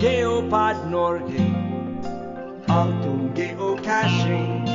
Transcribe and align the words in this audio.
Geopod 0.00 0.76
Norge. 0.90 1.44
Alt 2.66 3.06
om 3.06 3.32
geocaching. 3.36 4.68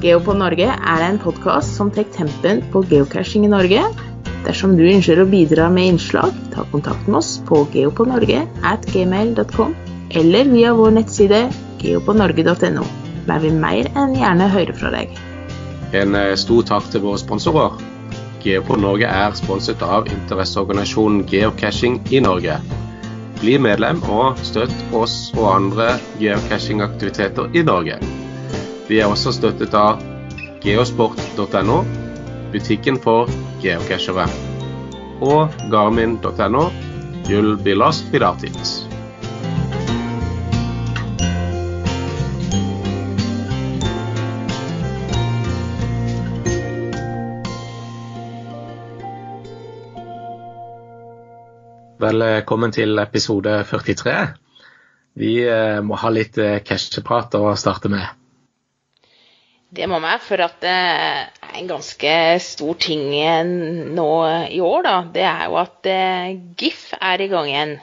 Geopod 0.00 0.36
Norge 0.36 0.68
er 0.68 1.02
en 1.06 1.18
podkast 1.18 1.76
som 1.76 1.90
tar 1.90 2.04
tempen 2.12 2.62
på 2.72 2.84
geocaching 2.90 3.44
i 3.48 3.50
Norge. 3.52 3.82
Dersom 4.44 4.76
du 4.76 4.84
ønsker 4.84 5.20
å 5.24 5.30
bidra 5.32 5.70
med 5.72 5.86
innslag, 5.94 6.36
ta 6.52 6.64
kontakt 6.68 7.08
med 7.08 7.16
oss 7.22 7.40
på 7.48 7.64
geopodnorge.gmail.com 7.72 9.74
eller 10.20 10.44
via 10.52 10.76
vår 10.76 10.90
nettside 11.00 11.48
geopodnorge.no. 11.80 12.84
Der 13.24 13.40
vil 13.40 13.56
mer 13.56 13.88
enn 13.96 14.12
gjerne 14.20 14.52
høre 14.52 14.76
fra 14.76 14.92
deg. 14.92 15.29
En 15.92 16.14
eh, 16.14 16.34
stor 16.38 16.66
takk 16.66 16.90
til 16.92 17.02
våre 17.02 17.18
sponsorer. 17.18 17.80
Geopod 18.40 18.80
Norge 18.80 19.08
er 19.10 19.34
sponset 19.36 19.82
av 19.84 20.08
interesseorganisasjonen 20.08 21.24
Geocaching 21.28 21.98
i 22.14 22.22
Norge. 22.24 22.56
Bli 23.40 23.56
medlem 23.60 24.02
og 24.12 24.38
støtt 24.44 24.74
oss 24.96 25.30
og 25.36 25.48
andre 25.54 25.94
geocachingaktiviteter 26.20 27.56
i 27.56 27.64
Norge. 27.66 27.98
Vi 28.88 29.00
er 29.00 29.08
også 29.08 29.32
støttet 29.36 29.74
av 29.76 30.00
geosport.no, 30.64 31.80
butikken 32.52 33.00
for 33.00 33.30
geocachere, 33.62 34.28
og 35.24 35.56
garmin.no, 35.72 36.68
Jull 37.30 37.56
Billas 37.64 38.02
Fidatis. 38.10 38.89
Velkommen 52.10 52.72
til 52.74 52.98
episode 52.98 53.52
43. 53.70 54.12
Vi 55.22 55.44
eh, 55.46 55.78
må 55.78 55.94
ha 55.94 56.08
litt 56.10 56.40
eh, 56.42 56.56
casheprat 56.66 57.36
å 57.38 57.52
starte 57.54 57.86
med. 57.92 58.02
Det 59.70 59.86
må 59.86 60.00
vi, 60.02 60.10
for 60.24 60.42
at 60.42 60.56
det 60.64 60.72
er 60.74 61.52
en 61.60 61.68
ganske 61.70 62.14
stor 62.42 62.80
ting 62.82 63.04
nå 63.94 64.08
i 64.50 64.58
år, 64.58 64.82
da. 64.88 64.96
Det 65.14 65.22
er 65.22 65.44
jo 65.46 65.58
at 65.60 65.86
eh, 65.86 66.32
GIF 66.58 66.80
er 66.98 67.22
i 67.22 67.28
gang 67.30 67.46
igjen. 67.52 67.76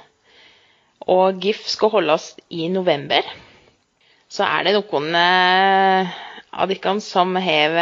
Og 1.07 1.39
GIF 1.47 1.63
skal 1.71 1.93
holdes 1.95 2.33
i 2.51 2.67
november. 2.73 3.23
Så 4.27 4.43
er 4.43 4.67
det 4.67 4.75
noen 4.75 5.15
av 5.15 6.67
dere 6.73 6.97
som 6.99 7.39
har 7.47 7.79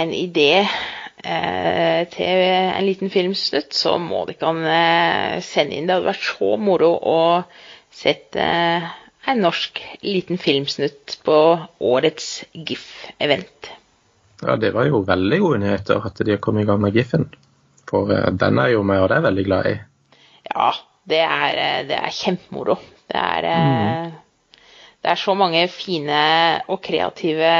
en 0.00 0.16
idé 0.16 0.64
eh, 1.24 2.04
til 2.12 2.44
en 2.46 2.86
liten 2.86 3.12
filmsnutt, 3.12 3.74
så 3.76 3.96
må 4.02 4.24
dere 4.28 4.40
kan 4.40 4.62
sende 5.44 5.76
inn. 5.76 5.88
Det 5.88 5.98
hadde 5.98 6.12
vært 6.12 6.28
så 6.32 6.54
moro 6.60 6.94
å 6.96 7.20
sette 7.90 8.40
eh, 8.40 8.88
en 9.30 9.42
norsk 9.44 9.80
liten 10.06 10.38
filmsnutt 10.40 11.18
på 11.26 11.36
årets 11.78 12.44
GIF-event. 12.52 13.70
Ja, 14.40 14.56
det 14.56 14.72
var 14.72 14.88
jo 14.88 15.02
veldig 15.04 15.40
gode 15.42 15.60
nyheter 15.64 16.06
at 16.08 16.22
de 16.24 16.36
har 16.36 16.40
kommet 16.42 16.64
i 16.64 16.70
gang 16.70 16.80
med 16.80 16.96
GIF-en. 16.96 17.28
For 17.90 18.12
eh, 18.14 18.30
den 18.40 18.62
er 18.62 18.74
jo 18.74 18.86
meg 18.86 19.02
og 19.04 19.12
er 19.12 19.26
veldig 19.26 19.46
glad 19.48 19.68
i. 19.68 19.76
Ja, 20.48 20.70
det 21.10 21.20
er, 21.26 21.60
eh, 21.66 21.82
det 21.90 21.98
er 21.98 22.16
kjempemoro. 22.16 22.78
Det 23.10 23.20
er, 23.20 23.50
mm. 23.50 24.56
det 25.02 25.12
er 25.12 25.20
så 25.20 25.34
mange 25.34 25.66
fine 25.74 26.22
og 26.70 26.80
kreative 26.86 27.52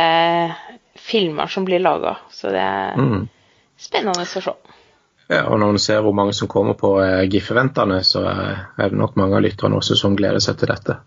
filmer 1.01 1.51
som 1.51 1.67
blir 1.67 1.83
laga. 1.83 2.17
Så 2.33 2.55
det 2.55 2.71
mm. 2.97 3.29
Spennende 3.91 4.25
å 4.25 4.31
se. 4.31 4.55
Ja, 5.31 5.45
og 5.47 5.61
når 5.61 5.77
man 5.77 5.83
ser 5.83 6.03
hvor 6.03 6.17
mange 6.17 6.35
som 6.35 6.51
kommer 6.51 6.75
på 6.79 6.97
eh, 7.05 7.29
GIF-eventene, 7.31 8.01
så 8.07 8.25
er 8.27 8.91
det 8.91 8.99
nok 8.99 9.17
mange 9.19 9.39
av 9.39 9.45
lytterne 9.45 9.79
også 9.79 9.99
som 9.99 10.17
gleder 10.19 10.43
seg 10.43 10.59
til 10.59 10.73
dette. 10.73 10.99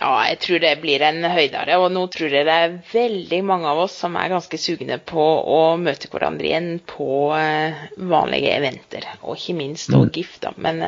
Ja, 0.00 0.16
jeg 0.26 0.40
tror 0.42 0.58
det 0.64 0.72
blir 0.82 1.04
en 1.06 1.22
høydare. 1.30 1.76
Og 1.78 1.92
nå 1.94 2.02
tror 2.10 2.34
jeg 2.34 2.48
det 2.48 2.56
er 2.64 2.78
veldig 2.90 3.42
mange 3.46 3.70
av 3.70 3.84
oss 3.84 3.94
som 4.02 4.16
er 4.18 4.32
ganske 4.32 4.58
sugne 4.58 4.98
på 4.98 5.22
å 5.22 5.60
møte 5.78 6.10
hverandre 6.10 6.48
igjen 6.48 6.72
på 6.82 7.10
eh, 7.38 7.84
vanlige 8.10 8.56
eventer. 8.56 9.06
Og 9.22 9.36
ikke 9.38 9.58
minst 9.60 9.92
og 9.94 10.08
mm. 10.08 10.14
GIF, 10.16 10.40
da. 10.42 10.50
Men 10.58 10.82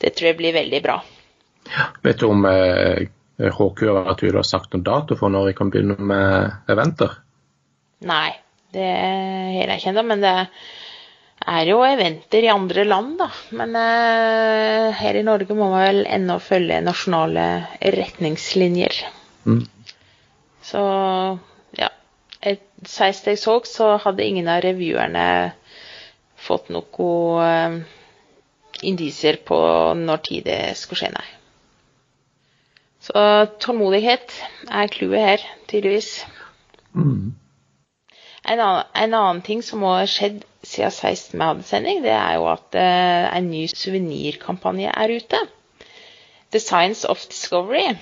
det 0.00 0.14
tror 0.14 0.30
jeg 0.30 0.38
blir 0.38 0.54
veldig 0.54 0.82
bra. 0.84 1.00
Ja, 1.70 1.88
vet 2.06 2.22
du 2.22 2.28
om 2.30 2.46
uh, 2.46 3.02
HQ 3.40 3.82
har 3.88 4.06
vært 4.06 4.22
du 4.22 4.38
har 4.38 4.46
sagt 4.46 4.72
noen 4.74 4.86
dato 4.86 5.16
for 5.18 5.32
når 5.32 5.50
vi 5.50 5.56
kan 5.58 5.72
begynne 5.72 5.98
med 5.98 6.70
eventer? 6.72 7.18
Nei, 8.06 8.30
det 8.74 8.90
har 8.90 9.72
jeg 9.72 9.80
ikke. 9.80 10.04
Men 10.06 10.22
det 10.24 10.34
er 11.46 11.68
jo 11.70 11.80
eventer 11.86 12.44
i 12.44 12.52
andre 12.52 12.84
land, 12.84 13.16
da. 13.20 13.28
Men 13.56 13.76
uh, 13.76 14.90
her 14.96 15.16
i 15.16 15.24
Norge 15.26 15.56
må 15.56 15.70
man 15.72 15.86
vel 15.86 16.02
ennå 16.06 16.38
følge 16.44 16.80
nasjonale 16.84 17.46
retningslinjer. 17.80 19.04
Mm. 19.46 19.64
Så 20.62 20.82
ja. 21.78 21.88
Sist 22.40 23.26
jeg 23.28 23.40
så, 23.40 23.58
så 23.68 23.94
hadde 24.00 24.24
ingen 24.24 24.48
av 24.48 24.62
revyerne 24.64 25.24
fått 26.40 26.70
noe 26.72 27.10
uh, 27.44 27.80
indisier 28.86 29.40
på 29.44 29.58
når 29.98 30.24
tid 30.28 30.48
det 30.48 30.62
skulle 30.80 31.02
skje, 31.02 31.12
nei. 31.16 31.28
Så 33.00 33.20
tålmodighet 33.64 34.34
er 34.68 34.90
clouet 34.92 35.24
her, 35.24 35.44
tydeligvis. 35.70 36.18
Mm. 36.92 37.32
En, 38.44 38.58
annen, 38.58 38.86
en 38.94 39.14
annen, 39.14 39.42
ting 39.44 39.62
som 39.64 39.82
har 39.84 40.08
skjedd 40.08 40.42
siden 40.66 40.92
16 40.92 41.36
vi 41.36 41.44
hadde 41.44 41.66
sending, 41.66 42.02
det 42.04 42.12
er 42.14 42.38
jo 42.38 42.46
at 42.52 42.76
eh, 42.78 43.26
en 43.36 43.50
ny 43.50 43.66
suvenirkampanje 43.68 44.92
er 44.92 45.14
ute. 45.16 45.40
The 46.50 46.60
Science 46.60 47.08
of 47.08 47.22
Discovery. 47.30 47.94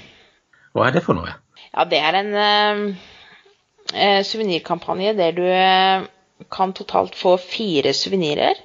Hva 0.72 0.88
er 0.88 0.96
det 0.96 1.04
for 1.04 1.18
noe? 1.18 1.34
Ja, 1.72 1.84
Det 1.84 1.98
er 2.00 2.20
en 2.20 2.30
eh, 2.38 4.22
suvenirkampanje 4.24 5.16
der 5.18 5.36
du 5.36 5.44
uh, 5.44 6.06
kan 6.54 6.72
totalt 6.72 7.18
få 7.18 7.36
fire 7.36 7.92
suvenirer. 7.92 8.64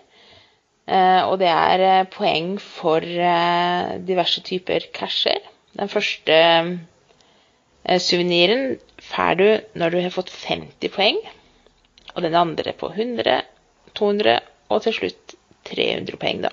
og 0.85 1.39
det 1.39 1.47
er 1.47 2.03
poeng 2.12 2.57
for 2.59 3.00
diverse 3.00 4.41
typer 4.44 4.83
casher. 4.94 5.39
Den 5.73 5.89
første 5.89 6.33
eh, 6.33 8.00
suveniren 8.00 8.78
får 9.01 9.39
du 9.39 9.47
når 9.79 9.89
du 9.89 10.01
har 10.03 10.13
fått 10.13 10.29
50 10.29 10.94
poeng. 10.94 11.17
Og 12.13 12.22
den 12.25 12.35
andre 12.38 12.74
på 12.78 12.91
100, 12.94 13.41
200 13.96 14.40
og 14.69 14.81
til 14.85 14.96
slutt 15.00 15.35
300 15.69 16.19
poeng, 16.22 16.44
da. 16.44 16.51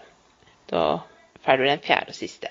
Da 0.71 0.85
får 1.45 1.61
du 1.61 1.67
den 1.67 1.83
fjerde 1.85 2.15
og 2.15 2.19
siste. 2.19 2.51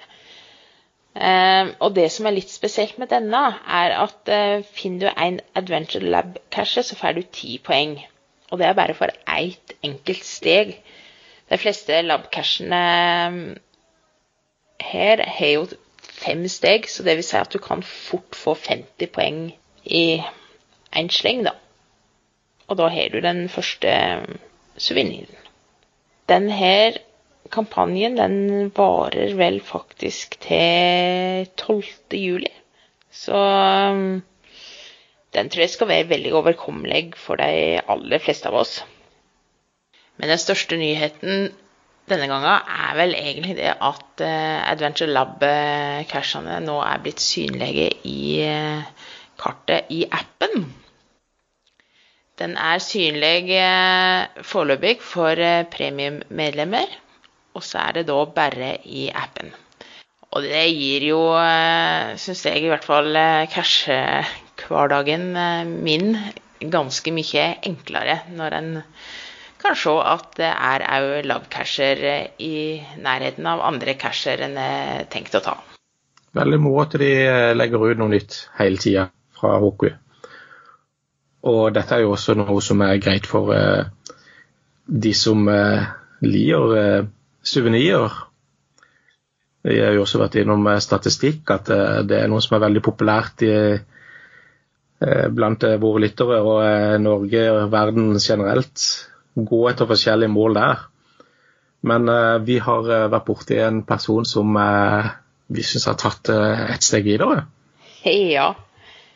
Eh, 1.15 1.71
og 1.81 1.95
det 1.95 2.07
som 2.13 2.27
er 2.29 2.35
litt 2.37 2.51
spesielt 2.53 2.99
med 3.01 3.09
denne, 3.13 3.41
er 3.65 3.95
at 3.97 4.29
eh, 4.31 4.65
finner 4.75 5.09
du 5.09 5.23
en 5.25 5.39
Adventure 5.57 6.05
Lab-cashe, 6.05 6.83
så 6.85 6.97
får 6.99 7.17
du 7.17 7.23
10 7.23 7.59
poeng. 7.65 7.97
Og 8.49 8.59
det 8.59 8.67
er 8.67 8.77
bare 8.77 8.97
for 8.97 9.13
ett 9.29 9.75
enkelt 9.85 10.25
steg. 10.25 10.77
De 11.49 11.57
fleste 11.57 12.01
lab-cashene 12.05 12.83
her 14.79 15.23
har 15.25 15.53
jo 15.53 15.65
fem 16.01 16.45
steg, 16.51 16.87
så 16.89 17.03
det 17.03 17.17
vil 17.19 17.25
si 17.25 17.37
at 17.37 17.51
du 17.53 17.59
kan 17.61 17.83
fort 17.83 18.37
få 18.37 18.55
50 18.55 19.11
poeng 19.13 19.41
i 19.85 20.03
én 20.97 21.09
sleng, 21.13 21.43
da. 21.47 21.55
Og 22.69 22.77
da 22.77 22.87
har 22.93 23.09
du 23.09 23.19
den 23.25 23.47
første 23.49 23.91
suveniren. 24.77 25.37
Denne 26.29 26.73
kampanjen 27.49 28.17
den 28.19 28.69
varer 28.77 29.33
vel 29.39 29.59
faktisk 29.65 30.37
til 30.45 31.49
12. 31.57 31.83
juli. 32.13 32.51
Så 33.09 33.33
um, 33.33 34.21
den 35.33 35.49
tror 35.49 35.65
jeg 35.65 35.73
skal 35.73 35.89
være 35.89 36.09
veldig 36.11 36.33
overkommelig 36.37 37.13
for 37.17 37.41
de 37.41 37.81
aller 37.89 38.21
fleste 38.21 38.51
av 38.51 38.59
oss. 38.61 38.75
Men 40.17 40.29
den 40.29 40.41
største 40.41 40.77
nyheten 40.77 41.49
denne 42.09 42.27
gangen 42.29 42.49
er 42.49 42.93
vel 42.97 43.15
egentlig 43.17 43.55
det 43.57 43.71
at 43.73 44.21
uh, 44.21 44.69
Adventure 44.71 45.09
Lab-cashene 45.09 46.59
nå 46.65 46.77
er 46.85 47.01
blitt 47.01 47.21
synlige 47.21 47.89
i 48.09 48.45
uh, 48.45 49.09
kartet 49.41 49.89
i 49.93 50.03
appen. 50.05 50.69
Den 52.39 52.55
er 52.55 52.79
synlig 52.83 53.51
uh, 53.51 54.43
foreløpig 54.47 54.97
for 55.03 55.35
premiummedlemmer, 55.73 56.87
og 57.53 57.65
så 57.67 57.83
er 57.87 57.99
det 57.99 58.07
da 58.07 58.19
bare 58.35 58.77
i 58.87 59.09
appen. 59.11 59.51
Og 60.29 60.45
det 60.45 60.67
gir 60.71 61.09
jo, 61.09 61.23
uh, 61.35 62.15
syns 62.21 62.45
jeg 62.47 62.63
i 62.63 62.69
hvert 62.71 62.87
fall, 62.87 63.11
cash-hverdagen 63.51 65.33
min 65.83 66.13
ganske 66.59 67.11
mye 67.15 67.47
enklere 67.67 68.21
når 68.35 68.55
en 68.57 68.71
kan 69.59 69.75
se 69.75 69.91
at 69.91 70.35
det 70.39 70.49
er 70.49 70.85
òg 70.95 71.25
lab-casher 71.27 72.03
i 72.39 72.79
nærheten 72.99 73.47
av 73.49 73.63
andre 73.67 73.95
casher 73.99 74.39
enn 74.45 74.55
jeg 74.59 75.07
tenkte 75.11 75.41
å 75.41 75.45
ta. 75.49 75.55
Veldig 76.37 76.59
moro 76.61 76.83
at 76.85 76.95
de 77.01 77.09
eh, 77.25 77.51
legger 77.57 77.83
ut 77.89 77.99
noe 77.99 78.13
nytt 78.13 78.43
hele 78.59 78.79
tida 78.79 79.09
fra 79.35 79.57
Hoku. 79.59 79.89
Og 81.47 81.69
dette 81.75 81.95
er 81.95 82.03
jo 82.03 82.15
også 82.15 82.35
noe 82.35 82.59
som 82.63 82.81
er 82.83 82.99
greit 82.99 83.27
for 83.29 83.53
eh, 83.55 83.85
de 84.89 85.13
som 85.15 85.47
eh, 85.47 85.85
liker 86.25 86.75
eh, 86.79 87.05
suvenirer. 87.43 88.17
Vi 89.61 89.79
har 89.79 89.95
jo 89.95 90.05
også 90.05 90.21
vært 90.21 90.37
innom 90.39 90.67
eh, 90.71 90.81
statistikk 90.83 91.51
at 91.55 91.71
eh, 91.73 92.01
det 92.07 92.21
er 92.21 92.29
noe 92.31 92.43
som 92.43 92.55
er 92.57 92.63
veldig 92.65 92.83
populært 92.85 93.43
i, 93.43 93.53
eh, 95.03 95.25
blant 95.35 95.65
våre 95.81 96.03
lyttere 96.05 96.39
og 96.43 97.01
Norge 97.03 97.43
og 97.55 97.73
verden 97.73 98.13
generelt. 98.19 98.85
Gå 99.35 99.65
etter 99.71 99.89
forskjellige 99.89 100.31
mål 100.31 100.59
der. 100.59 100.87
Men 101.87 102.09
vi 102.43 102.57
har 102.59 102.89
vært 103.07 103.23
borti 103.23 103.55
en 103.63 103.85
person 103.87 104.25
som 104.27 104.57
vi 105.47 105.63
syns 105.63 105.85
har 105.87 105.95
tatt 105.95 106.27
et 106.33 106.83
steg 106.83 107.05
videre. 107.07 107.45
Hei, 108.01 108.33
Ja. 108.33 108.49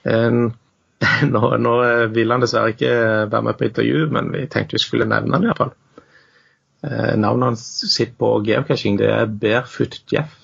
En, 0.08 0.54
nå, 1.34 1.42
nå 1.62 1.74
eh, 1.86 2.06
vil 2.14 2.34
han 2.34 2.44
dessverre 2.44 2.74
ikke 2.74 2.94
være 3.32 3.48
med 3.48 3.58
på 3.60 3.68
intervju, 3.70 4.06
men 4.14 4.32
vi 4.34 4.46
tenkte 4.52 4.78
vi 4.78 4.84
skulle 4.84 5.10
nevne 5.10 5.38
han 5.38 5.48
iallfall. 5.48 5.74
Eh, 6.84 7.14
navnet 7.20 7.54
hans 7.54 7.66
sitt 7.94 8.18
på 8.20 8.36
geocaching 8.48 9.00
det 9.00 9.10
er 9.12 9.30
Barefoot 9.30 10.02
Jeff. 10.12 10.36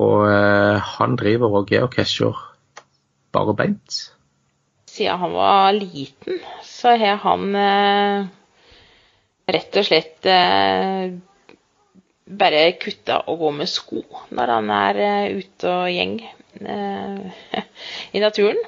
Og 0.00 0.24
eh, 0.26 0.94
han 0.96 1.18
driver 1.20 1.60
og 1.60 1.70
geocacher 1.70 2.40
bare 3.34 3.54
beint. 3.58 4.00
Siden 4.90 5.18
han 5.18 5.34
var 5.34 5.74
liten, 5.74 6.40
så 6.62 6.94
har 6.98 7.20
han 7.22 7.54
eh, 7.58 8.26
rett 9.50 9.78
og 9.80 9.86
slett 9.86 10.28
eh, 10.30 11.14
bare 12.24 12.62
kutta 12.80 13.20
å 13.28 13.36
gå 13.40 13.50
med 13.58 13.68
sko 13.68 14.04
når 14.32 14.52
han 14.56 14.70
er 14.72 15.00
eh, 15.04 15.40
ute 15.42 15.72
og 15.72 15.90
gjeng 15.92 16.14
eh, 16.24 17.64
i 18.16 18.22
naturen. 18.22 18.62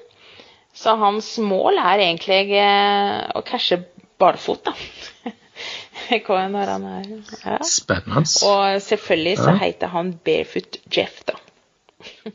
Så 0.77 0.93
hans 1.01 1.39
mål 1.41 1.79
er 1.81 2.03
egentlig 2.05 2.53
eh, 2.61 3.21
å 3.33 3.43
cashe 3.47 3.81
barfot, 4.21 4.69
da. 4.69 4.75
Når 6.53 6.69
han 6.69 6.83
er 6.85 7.07
ja. 7.09 7.57
Spennende. 7.65 8.29
Og 8.45 8.83
selvfølgelig 8.85 9.39
så 9.41 9.55
heter 9.57 9.91
han 9.95 10.13
Barefoot 10.25 10.77
Jeff, 10.93 11.23
da. 11.29 11.39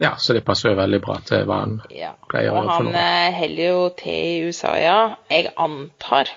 Ja, 0.00 0.14
så 0.16 0.32
det 0.32 0.40
passer 0.46 0.70
jo 0.70 0.78
veldig 0.78 0.98
bra 1.04 1.18
til 1.28 1.42
hva 1.44 1.58
han 1.60 1.74
Ja. 1.92 2.14
Pleier 2.30 2.54
å 2.54 2.62
Og 2.62 2.62
gjøre 2.62 2.76
for 2.78 2.86
han 2.88 2.94
eh, 2.96 3.34
heller 3.36 3.66
jo 3.74 3.82
til 3.98 4.14
i 4.16 4.38
USA, 4.48 4.70
ja. 4.80 5.00
Jeg 5.28 5.50
antar 5.60 6.30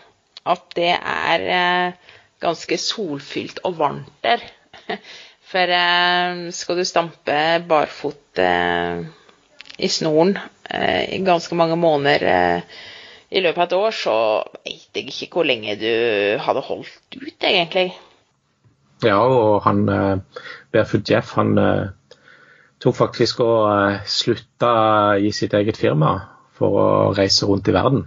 at 0.43 0.65
det 0.75 0.91
er 0.99 1.45
eh, 1.47 2.17
ganske 2.43 2.77
solfylt 2.83 3.63
og 3.63 3.77
varmt 3.79 4.11
der. 4.27 4.43
For 5.53 5.69
skal 6.57 6.79
du 6.79 6.83
stampe 6.87 7.35
barfot 7.69 8.39
i 8.41 9.89
snoren 9.93 10.33
i 10.71 11.19
ganske 11.25 11.55
mange 11.59 11.75
måneder 11.79 12.23
eh, 12.29 12.81
i 13.33 13.41
løpet 13.41 13.59
av 13.59 13.65
et 13.65 13.77
år, 13.77 13.95
så 13.97 14.15
vet 14.63 14.99
jeg 14.99 15.09
ikke 15.09 15.39
hvor 15.39 15.47
lenge 15.49 15.75
du 15.81 15.93
hadde 16.43 16.65
holdt 16.67 17.17
ut, 17.17 17.37
egentlig. 17.41 17.89
Ja, 19.03 19.17
og 19.19 19.63
han 19.65 19.83
eh, 19.89 20.43
Barefoot 20.71 21.09
Jeff 21.09 21.33
han 21.39 21.57
eh, 21.59 22.19
tok 22.83 22.95
faktisk 22.95 23.41
og 23.43 23.65
eh, 23.71 24.03
slutta 24.07 24.73
i 25.17 25.33
sitt 25.35 25.55
eget 25.57 25.79
firma 25.81 26.13
for 26.53 26.77
å 26.77 26.87
reise 27.17 27.49
rundt 27.49 27.67
i 27.67 27.75
verden. 27.75 28.05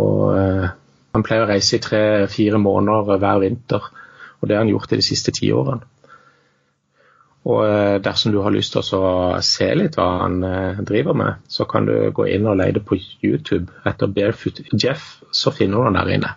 Og 0.00 0.22
eh, 0.38 0.70
han 1.16 1.26
pleier 1.26 1.44
å 1.44 1.50
reise 1.50 1.76
i 1.76 1.82
tre-fire 1.82 2.60
måneder 2.62 3.18
hver 3.20 3.42
vinter, 3.42 3.90
og 4.38 4.48
det 4.48 4.56
har 4.56 4.64
han 4.64 4.72
gjort 4.72 4.94
i 4.94 5.00
de 5.00 5.04
siste 5.04 5.34
ti 5.34 5.50
årene. 5.52 5.84
Og 7.46 7.60
eh, 7.62 7.96
dersom 8.02 8.32
du 8.34 8.40
har 8.42 8.54
lyst 8.54 8.74
til 8.74 8.82
å 8.98 9.38
se 9.44 9.68
litt 9.78 9.94
hva 9.98 10.06
han 10.24 10.40
eh, 10.42 10.80
driver 10.82 11.14
med, 11.14 11.44
så 11.46 11.66
kan 11.70 11.86
du 11.86 11.94
gå 12.14 12.26
inn 12.34 12.48
og 12.50 12.58
leide 12.58 12.82
på 12.82 12.98
YouTube 13.22 13.70
etter 13.86 14.10
Barefoot 14.10 14.64
Jeff, 14.74 15.20
så 15.30 15.54
finner 15.54 15.78
du 15.78 15.86
han 15.86 15.98
der 16.00 16.12
inne. 16.16 16.32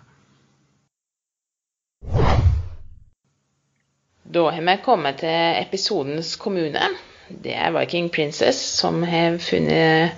Da 4.30 4.46
har 4.54 4.62
vi 4.62 4.76
kommet 4.84 5.18
til 5.24 5.58
episodens 5.58 6.36
kommune. 6.38 6.92
Det 7.30 7.56
er 7.58 7.74
Viking 7.74 8.10
Princess 8.14 8.60
som 8.78 9.02
har 9.02 9.40
funnet 9.42 10.14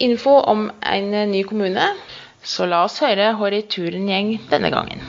info 0.00 0.38
om 0.48 0.70
en 0.80 1.10
ny 1.28 1.42
kommune. 1.44 1.90
Så 2.42 2.64
la 2.66 2.86
oss 2.86 3.02
høre 3.04 3.34
hvor 3.36 3.52
i 3.52 3.66
turen 3.68 4.08
gjeng 4.08 4.38
denne 4.48 4.72
gangen. 4.72 5.04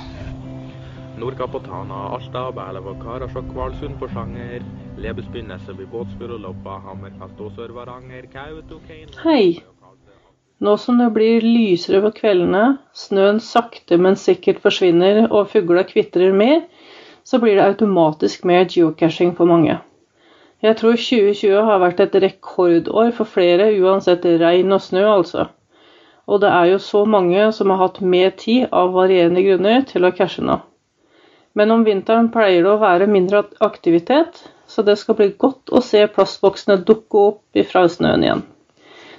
Nordkapotana, 1.18 2.10
Alta, 2.18 2.50
Berlevåg, 2.52 3.00
Karasjok, 3.00 3.48
Kvalsund, 3.54 3.96
Porsanger, 4.02 4.66
Hei. 9.24 9.64
Nå 10.60 10.78
som 10.78 11.00
det 11.02 11.08
blir 11.16 11.42
lysere 11.42 12.02
på 12.04 12.12
kveldene, 12.20 12.78
snøen 12.94 13.40
sakte, 13.42 13.98
men 13.98 14.16
sikkert 14.16 14.62
forsvinner 14.62 15.26
og 15.32 15.50
fugla 15.50 15.84
kvitrer 15.90 16.36
mer, 16.38 16.62
så 17.26 17.40
blir 17.42 17.58
det 17.58 17.66
automatisk 17.66 18.46
mer 18.46 18.70
geocaching 18.70 19.34
for 19.36 19.50
mange. 19.50 19.80
Jeg 20.62 20.78
tror 20.80 20.96
2020 20.96 21.66
har 21.68 21.82
vært 21.82 22.06
et 22.06 22.20
rekordår 22.24 23.12
for 23.18 23.26
flere, 23.28 23.74
uansett 23.82 24.24
regn 24.46 24.78
og 24.78 24.82
snø, 24.86 25.08
altså. 25.18 25.50
Og 26.30 26.40
det 26.46 26.54
er 26.54 26.70
jo 26.72 26.80
så 26.80 27.02
mange 27.10 27.50
som 27.52 27.74
har 27.74 27.82
hatt 27.82 28.00
mer 28.00 28.30
tid 28.40 28.70
av 28.72 28.94
varierende 28.94 29.44
grunner 29.44 29.84
til 29.90 30.06
å 30.06 30.14
cashe 30.16 30.46
nå. 30.46 30.62
Men 31.58 31.74
om 31.74 31.84
vinteren 31.86 32.30
pleier 32.34 32.62
det 32.64 32.72
å 32.72 32.82
være 32.82 33.10
mindre 33.10 33.44
aktivitet, 33.62 34.46
så 34.74 34.82
det 34.82 34.96
skal 34.98 35.18
bli 35.20 35.30
godt 35.38 35.70
å 35.70 35.82
se 35.86 36.02
plastboksene 36.16 36.80
dukke 36.88 37.26
opp 37.30 37.64
ifra 37.64 37.86
snøen 37.92 38.26
igjen. 38.26 38.44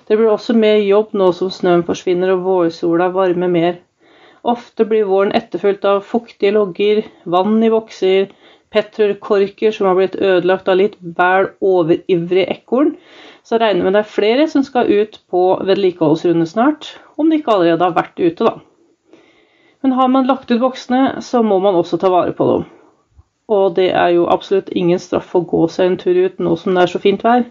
Det 0.09 0.19
blir 0.19 0.33
også 0.33 0.57
mer 0.59 0.81
jobb 0.83 1.15
nå 1.17 1.31
som 1.37 1.53
snøen 1.55 1.85
forsvinner 1.87 2.35
og 2.35 2.43
vårsola 2.45 3.09
varmer 3.15 3.53
mer. 3.53 3.77
Ofte 4.45 4.85
blir 4.89 5.07
våren 5.09 5.33
etterfulgt 5.39 5.87
av 5.89 6.03
fuktige 6.05 6.53
logger, 6.57 7.05
vann 7.25 7.63
i 7.65 7.71
bokser, 7.73 8.27
petrolkorker 8.75 9.73
som 9.73 9.89
har 9.89 9.97
blitt 10.01 10.19
ødelagt 10.19 10.69
av 10.69 10.81
litt 10.81 10.99
vel 11.17 11.49
overivrig 11.65 12.45
ekorn, 12.59 12.97
så 13.47 13.61
regner 13.63 13.85
vi 13.85 13.89
med 13.89 13.97
det 13.97 14.03
er 14.03 14.13
flere 14.17 14.47
som 14.51 14.67
skal 14.67 14.91
ut 14.91 15.21
på 15.31 15.47
vedlikeholdsrunde 15.69 16.51
snart, 16.51 16.91
om 17.17 17.31
de 17.31 17.39
ikke 17.39 17.55
allerede 17.55 17.87
har 17.87 17.97
vært 17.97 18.19
ute, 18.19 18.45
da. 18.45 18.59
Men 19.85 19.97
har 19.97 20.11
man 20.11 20.27
lagt 20.27 20.51
ut 20.51 20.61
boksene, 20.61 21.21
så 21.23 21.45
må 21.47 21.61
man 21.63 21.77
også 21.79 22.01
ta 22.01 22.11
vare 22.13 22.35
på 22.37 22.51
dem. 22.51 22.67
Og 23.53 23.75
det 23.77 23.91
er 23.93 24.15
jo 24.15 24.29
absolutt 24.33 24.71
ingen 24.73 25.01
straff 25.01 25.35
å 25.37 25.43
gå 25.45 25.67
seg 25.69 25.91
en 25.91 25.99
tur 26.01 26.17
ut 26.17 26.39
nå 26.41 26.55
som 26.57 26.77
det 26.77 26.85
er 26.85 26.93
så 26.95 27.01
fint 27.03 27.25
vær. 27.25 27.45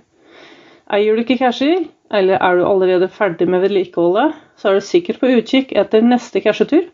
Eier 0.93 1.15
du 1.15 1.21
ikke 1.23 1.37
casher, 1.41 1.85
eller 2.13 2.41
er 2.41 2.57
du 2.57 2.65
allerede 2.67 3.09
ferdig 3.13 3.47
med 3.49 3.63
vedlikeholdet, 3.63 4.33
så 4.57 4.69
er 4.69 4.79
du 4.79 4.85
sikkert 4.85 5.21
på 5.21 5.31
utkikk 5.37 5.73
etter 5.77 6.05
neste 6.05 6.41
cashetur. 6.43 6.89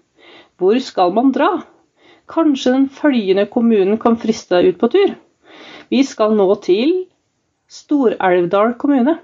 Hvor 0.59 0.79
skal 0.83 1.13
man 1.15 1.31
dra? 1.35 1.49
Kanskje 2.29 2.75
den 2.75 2.89
følgende 2.93 3.47
kommunen 3.49 3.97
kan 3.99 4.19
friste 4.19 4.59
deg 4.59 4.75
ut 4.75 4.81
på 4.81 4.91
tur? 4.93 5.15
Vi 5.89 6.03
skal 6.05 6.35
nå 6.37 6.47
til 6.61 6.91
Stor-Elvdal 7.69 8.75
kommune. 8.81 9.15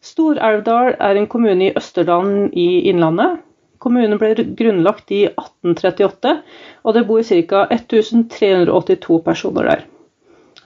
Stor-Elvdal 0.00 0.94
er 1.00 1.18
en 1.18 1.28
kommune 1.30 1.68
i 1.68 1.74
Østerdalen 1.76 2.52
i 2.52 2.86
Innlandet. 2.90 3.40
Kommunen 3.80 4.18
ble 4.20 4.34
grunnlagt 4.58 5.12
i 5.14 5.22
1838, 5.30 6.34
og 6.84 6.96
det 6.96 7.06
bor 7.08 7.22
ca. 7.24 7.64
1382 7.72 9.22
personer 9.24 9.70
der. 9.70 9.86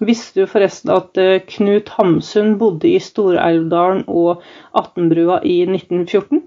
Visste 0.02 0.42
du 0.42 0.50
forresten 0.50 0.90
at 0.90 1.18
eh, 1.23 1.42
Knut 1.47 1.92
Hamsun 1.94 2.56
bodde 2.59 2.90
i 2.90 2.99
Stor-Elvdalen 2.99 4.02
og 4.11 4.42
Attenbrua 4.75 5.38
i 5.47 5.61
1914? 5.68 6.42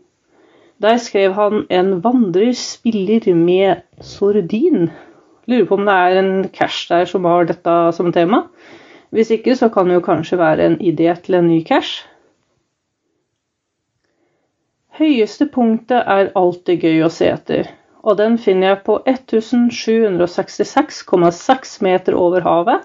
Der 0.83 0.97
skrev 1.01 1.33
han 1.33 1.65
'En 1.69 2.03
vandrer 2.03 2.51
spiller 2.53 3.33
med 3.33 3.81
sordin'. 4.01 4.91
Lurer 5.47 5.65
på 5.65 5.75
om 5.75 5.85
det 5.85 5.93
er 5.93 6.19
en 6.19 6.49
cash 6.49 6.89
der 6.89 7.05
som 7.05 7.25
har 7.25 7.45
dette 7.45 7.93
som 7.93 8.11
tema. 8.11 8.43
Hvis 9.09 9.31
ikke, 9.31 9.55
så 9.55 9.69
kan 9.69 9.87
det 9.87 9.93
jo 9.93 10.05
kanskje 10.05 10.37
være 10.37 10.65
en 10.65 10.77
idé 10.81 11.15
til 11.23 11.35
en 11.35 11.47
ny 11.47 11.63
cash. 11.63 12.05
Høyeste 14.97 15.45
punktet 15.53 16.07
er 16.09 16.31
alltid 16.39 16.81
gøy 16.81 17.03
å 17.05 17.09
se 17.13 17.27
etter, 17.29 17.67
og 18.01 18.17
den 18.17 18.33
finner 18.41 18.71
jeg 18.71 18.79
på 18.87 18.95
1766,6 19.05 21.75
meter 21.85 22.17
over 22.17 22.41
havet, 22.41 22.81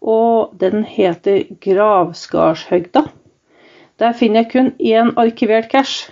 og 0.00 0.56
den 0.62 0.86
heter 0.88 1.44
Gravskarshøgda. 1.60 3.02
Der 4.00 4.16
finner 4.16 4.40
jeg 4.40 4.48
kun 4.54 4.72
én 4.80 5.12
arkivert 5.20 5.68
cash. 5.68 6.08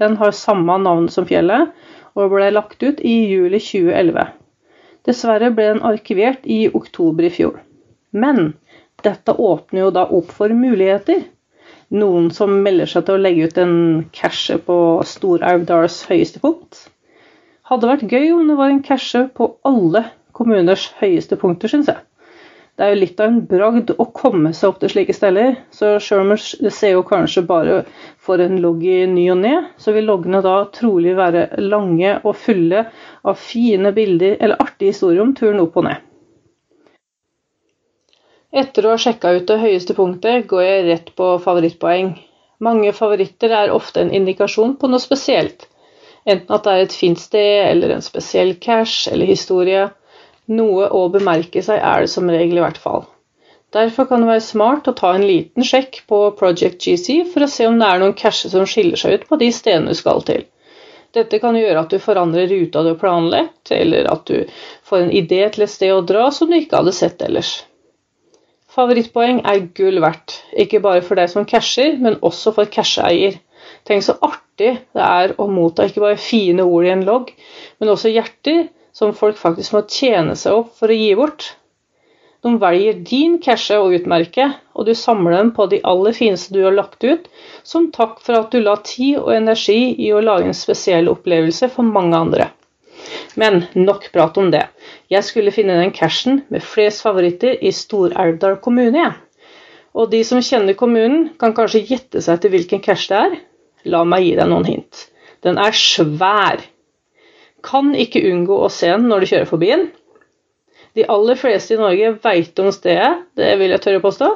Den 0.00 0.16
har 0.18 0.34
samme 0.34 0.74
navn 0.82 1.06
som 1.14 1.30
fjellet, 1.30 1.70
og 2.18 2.34
ble 2.34 2.50
lagt 2.50 2.82
ut 2.82 2.98
i 2.98 3.30
juli 3.30 3.62
2011. 3.62 4.34
Dessverre 5.06 5.54
ble 5.54 5.76
den 5.76 5.86
arkivert 5.86 6.42
i 6.42 6.66
oktober 6.74 7.22
i 7.28 7.34
fjor. 7.38 7.62
Men 8.10 8.58
dette 9.06 9.30
åpner 9.38 9.80
jo 9.84 9.94
da 9.94 10.10
opp 10.10 10.34
for 10.34 10.50
muligheter. 10.50 11.22
Noen 11.88 12.28
som 12.36 12.50
melder 12.64 12.90
seg 12.90 13.06
til 13.06 13.16
å 13.16 13.22
legge 13.22 13.46
ut 13.48 13.58
en 13.62 13.76
cashe 14.12 14.58
på 14.60 14.76
Stor-Aurdals 15.08 16.02
høyeste 16.10 16.42
punkt. 16.42 16.82
Hadde 17.68 17.88
vært 17.88 18.10
gøy 18.12 18.34
om 18.34 18.50
det 18.50 18.56
var 18.58 18.74
en 18.74 18.82
cashe 18.84 19.22
på 19.32 19.54
alle 19.68 20.02
kommuners 20.36 20.90
høyeste 21.00 21.38
punkter, 21.40 21.72
syns 21.72 21.88
jeg. 21.88 22.04
Det 22.78 22.86
er 22.86 22.92
jo 22.92 22.98
litt 23.00 23.20
av 23.20 23.30
en 23.32 23.40
bragd 23.50 23.88
å 23.96 24.04
komme 24.14 24.52
seg 24.54 24.68
opp 24.68 24.76
til 24.82 24.92
slike 24.92 25.16
steder, 25.16 25.56
så 25.74 25.96
det 25.98 26.70
ser 26.76 26.92
jo 26.92 27.06
kanskje 27.08 27.42
bare 27.48 27.80
for 28.22 28.38
en 28.44 28.60
logg 28.62 28.84
i 28.86 29.00
ny 29.10 29.24
og 29.32 29.40
ne, 29.40 29.54
så 29.80 29.96
vil 29.96 30.06
loggene 30.06 30.44
da 30.44 30.60
trolig 30.76 31.16
være 31.18 31.48
lange 31.64 32.18
og 32.20 32.36
fulle 32.38 32.84
av 33.24 33.40
fine 33.40 33.90
bilder 33.96 34.36
eller 34.38 34.62
artige 34.62 34.92
historier 34.92 35.24
om 35.24 35.32
turen 35.34 35.64
opp 35.64 35.80
og 35.80 35.88
ned. 35.88 36.07
Etter 38.48 38.86
å 38.86 38.94
ha 38.94 39.00
sjekka 39.00 39.34
ut 39.36 39.48
det 39.48 39.58
høyeste 39.60 39.92
punktet, 39.96 40.46
går 40.48 40.62
jeg 40.64 40.84
rett 40.86 41.10
på 41.20 41.34
favorittpoeng. 41.44 42.14
Mange 42.64 42.94
favoritter 42.96 43.52
er 43.52 43.74
ofte 43.74 44.00
en 44.00 44.12
indikasjon 44.14 44.78
på 44.80 44.88
noe 44.88 45.02
spesielt. 45.02 45.66
Enten 46.24 46.54
at 46.56 46.64
det 46.64 46.72
er 46.72 46.86
et 46.86 46.96
fint 46.96 47.20
sted, 47.20 47.58
eller 47.68 47.92
en 47.92 48.04
spesiell 48.04 48.54
cash 48.56 49.12
eller 49.12 49.28
historie. 49.28 49.84
Noe 50.48 50.88
å 50.88 51.04
bemerke 51.12 51.60
seg 51.62 51.76
er 51.76 52.06
det 52.06 52.12
som 52.14 52.32
regel 52.32 52.56
i 52.56 52.64
hvert 52.64 52.80
fall. 52.80 53.04
Derfor 53.76 54.08
kan 54.08 54.24
det 54.24 54.30
være 54.30 54.46
smart 54.48 54.88
å 54.88 54.96
ta 54.96 55.12
en 55.12 55.28
liten 55.28 55.64
sjekk 55.64 56.02
på 56.08 56.22
Project 56.40 56.80
GC 56.80 57.18
for 57.28 57.44
å 57.44 57.52
se 57.52 57.68
om 57.68 57.76
det 57.76 57.84
er 57.92 58.00
noen 58.00 58.16
casher 58.16 58.48
som 58.48 58.64
skiller 58.64 58.96
seg 58.96 59.18
ut 59.18 59.28
på 59.28 59.36
de 59.44 59.52
stedene 59.52 59.92
du 59.92 59.98
skal 59.98 60.24
til. 60.24 60.48
Dette 61.12 61.40
kan 61.40 61.56
gjøre 61.56 61.84
at 61.84 61.92
du 61.92 62.00
forandrer 62.00 62.48
ruta 62.48 62.80
du 62.84 62.94
har 62.94 63.00
planlagt, 63.00 63.72
eller 63.76 64.08
at 64.08 64.24
du 64.28 64.48
får 64.88 65.04
en 65.04 65.12
idé 65.12 65.44
til 65.52 65.68
et 65.68 65.72
sted 65.72 65.92
å 65.92 66.04
dra 66.04 66.30
som 66.32 66.48
du 66.48 66.56
ikke 66.56 66.80
hadde 66.80 66.96
sett 66.96 67.20
ellers. 67.28 67.58
Favorittpoeng 68.78 69.40
er 69.50 69.64
gull 69.74 69.98
verdt, 70.04 70.36
ikke 70.54 70.78
bare 70.84 71.02
for 71.02 71.18
deg 71.18 71.30
som 71.32 71.46
casher, 71.50 71.96
men 71.98 72.20
også 72.22 72.52
for 72.54 72.70
casheeier. 72.70 73.40
Tenk 73.88 74.04
så 74.06 74.14
artig 74.22 74.76
det 74.94 75.02
er 75.02 75.32
å 75.34 75.48
motta 75.50 75.88
ikke 75.88 76.04
bare 76.04 76.20
fine 76.22 76.62
ord 76.62 76.86
i 76.86 76.92
en 76.92 77.02
logg, 77.06 77.32
men 77.82 77.90
også 77.90 78.12
hjerter 78.14 78.68
som 78.94 79.16
folk 79.18 79.38
faktisk 79.40 79.74
må 79.74 79.82
tjene 79.90 80.36
seg 80.38 80.60
opp 80.60 80.76
for 80.78 80.94
å 80.94 80.98
gi 80.98 81.10
bort. 81.18 81.48
De 82.46 82.52
velger 82.62 83.00
din 83.02 83.40
cashe 83.42 83.74
å 83.82 83.90
utmerke, 83.94 84.46
og 84.78 84.86
du 84.86 84.94
samler 84.94 85.34
dem 85.40 85.50
på 85.56 85.66
de 85.72 85.80
aller 85.82 86.14
fineste 86.14 86.54
du 86.54 86.62
har 86.62 86.76
lagt 86.76 87.02
ut, 87.02 87.26
som 87.66 87.90
takk 87.94 88.22
for 88.22 88.38
at 88.38 88.54
du 88.54 88.62
la 88.62 88.76
tid 88.86 89.18
og 89.18 89.32
energi 89.34 89.90
i 90.06 90.12
å 90.14 90.22
lage 90.22 90.46
en 90.46 90.54
spesiell 90.54 91.10
opplevelse 91.10 91.66
for 91.74 91.86
mange 91.98 92.14
andre. 92.14 92.50
Men 93.34 93.64
nok 93.74 94.06
prat 94.14 94.38
om 94.38 94.52
det. 94.54 94.68
Jeg 95.08 95.24
skulle 95.24 95.52
finne 95.54 95.78
den 95.78 95.94
cashen 95.96 96.42
med 96.52 96.60
flest 96.60 97.00
favoritter 97.02 97.54
i 97.64 97.70
Stor-Elvdal 97.72 98.58
kommune. 98.60 99.06
Og 99.96 100.10
de 100.12 100.20
som 100.24 100.42
kjenner 100.44 100.76
kommunen, 100.76 101.30
kan 101.40 101.54
kanskje 101.56 101.86
gjette 101.88 102.20
seg 102.24 102.42
til 102.42 102.52
hvilken 102.52 102.82
cash 102.84 103.08
det 103.08 103.16
er. 103.16 103.38
La 103.88 104.02
meg 104.04 104.26
gi 104.26 104.34
deg 104.36 104.50
noen 104.50 104.68
hint. 104.68 105.06
Den 105.46 105.56
er 105.62 105.72
svær. 105.72 106.60
Kan 107.64 107.94
ikke 107.96 108.20
unngå 108.28 108.58
å 108.60 108.68
se 108.72 108.90
den 108.92 109.08
når 109.08 109.24
du 109.24 109.30
kjører 109.30 109.48
forbi 109.48 109.70
den. 109.72 109.86
De 110.98 111.06
aller 111.08 111.38
fleste 111.38 111.76
i 111.76 111.80
Norge 111.80 112.12
veit 112.24 112.60
om 112.60 112.68
stedet, 112.74 113.24
det 113.38 113.54
vil 113.60 113.72
jeg 113.72 113.84
tørre 113.84 114.02
påstå. 114.04 114.28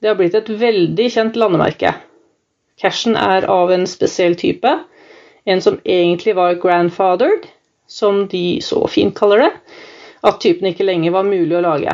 Det 0.00 0.10
har 0.10 0.16
blitt 0.18 0.36
et 0.36 0.48
veldig 0.60 1.08
kjent 1.14 1.36
landemerke. 1.40 1.94
Cashen 2.80 3.16
er 3.16 3.48
av 3.48 3.72
en 3.72 3.86
spesiell 3.88 4.36
type. 4.40 4.72
En 5.48 5.60
som 5.64 5.80
egentlig 5.84 6.34
var 6.36 6.58
grandfathered, 6.60 7.48
som 7.90 8.24
de 8.30 8.60
så 8.64 8.84
fint 8.88 9.14
kaller 9.16 9.44
det, 9.44 9.50
at 10.26 10.40
typen 10.42 10.66
ikke 10.70 10.86
lenger 10.86 11.10
var 11.14 11.24
mulig 11.28 11.56
å 11.56 11.64
lage. 11.64 11.92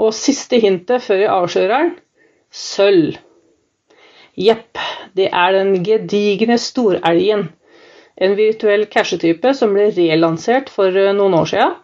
Og 0.00 0.14
siste 0.16 0.56
hintet 0.62 1.02
før 1.04 1.18
jeg 1.22 1.34
avslører 1.34 1.74
den 1.74 1.90
sølv. 2.50 3.18
Jepp, 4.40 4.78
det 5.14 5.28
er 5.32 5.52
den 5.54 5.84
gedigne 5.84 6.58
storelgen. 6.58 7.48
En 8.20 8.36
virtuell 8.38 8.86
cashetype 8.90 9.54
som 9.56 9.74
ble 9.74 9.90
relansert 9.96 10.68
for 10.72 10.96
eh, 10.96 11.14
noen 11.16 11.34
år 11.38 11.46
siden. 11.50 11.74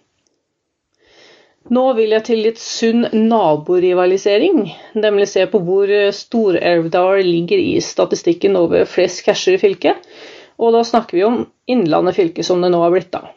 Nå 1.74 1.84
vil 1.98 2.14
jeg 2.14 2.24
til 2.24 2.42
litt 2.46 2.60
sunn 2.62 3.04
naborivalisering, 3.12 4.62
nemlig 4.96 5.28
se 5.28 5.44
på 5.52 5.60
hvor 5.66 5.90
Stor-Elvdal 6.16 7.20
ligger 7.26 7.60
i 7.60 7.76
statistikken 7.84 8.56
over 8.56 8.88
flest 8.88 9.24
casher 9.26 9.58
i 9.58 9.60
fylket. 9.60 10.06
Og 10.58 10.72
da 10.74 10.84
snakker 10.86 11.18
vi 11.18 11.26
om 11.26 11.42
Innlandet 11.68 12.16
fylke, 12.16 12.46
som 12.46 12.64
det 12.64 12.72
nå 12.72 12.80
har 12.82 12.94
blitt, 12.94 13.12
da. 13.12 13.28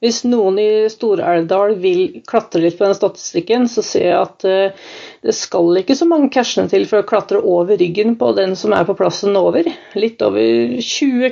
Hvis 0.00 0.22
noen 0.24 0.56
i 0.56 0.88
Stor-Elvdal 0.88 1.74
vil 1.80 2.22
klatre 2.28 2.62
litt 2.62 2.78
på 2.78 2.86
den 2.86 2.96
statistikken, 2.96 3.66
så 3.68 3.84
ser 3.84 4.06
jeg 4.06 4.16
at 4.16 4.46
uh, 4.48 4.92
det 5.26 5.34
skal 5.36 5.76
ikke 5.82 5.96
så 5.98 6.08
mange 6.08 6.30
cashene 6.32 6.72
til 6.72 6.86
for 6.88 7.02
å 7.02 7.08
klatre 7.08 7.42
over 7.44 7.76
ryggen 7.80 8.16
på 8.20 8.32
den 8.38 8.56
som 8.56 8.72
er 8.76 8.86
på 8.88 8.96
plassen 8.96 9.36
over. 9.36 9.68
Litt 10.00 10.24
over 10.24 10.80
20 10.80 11.30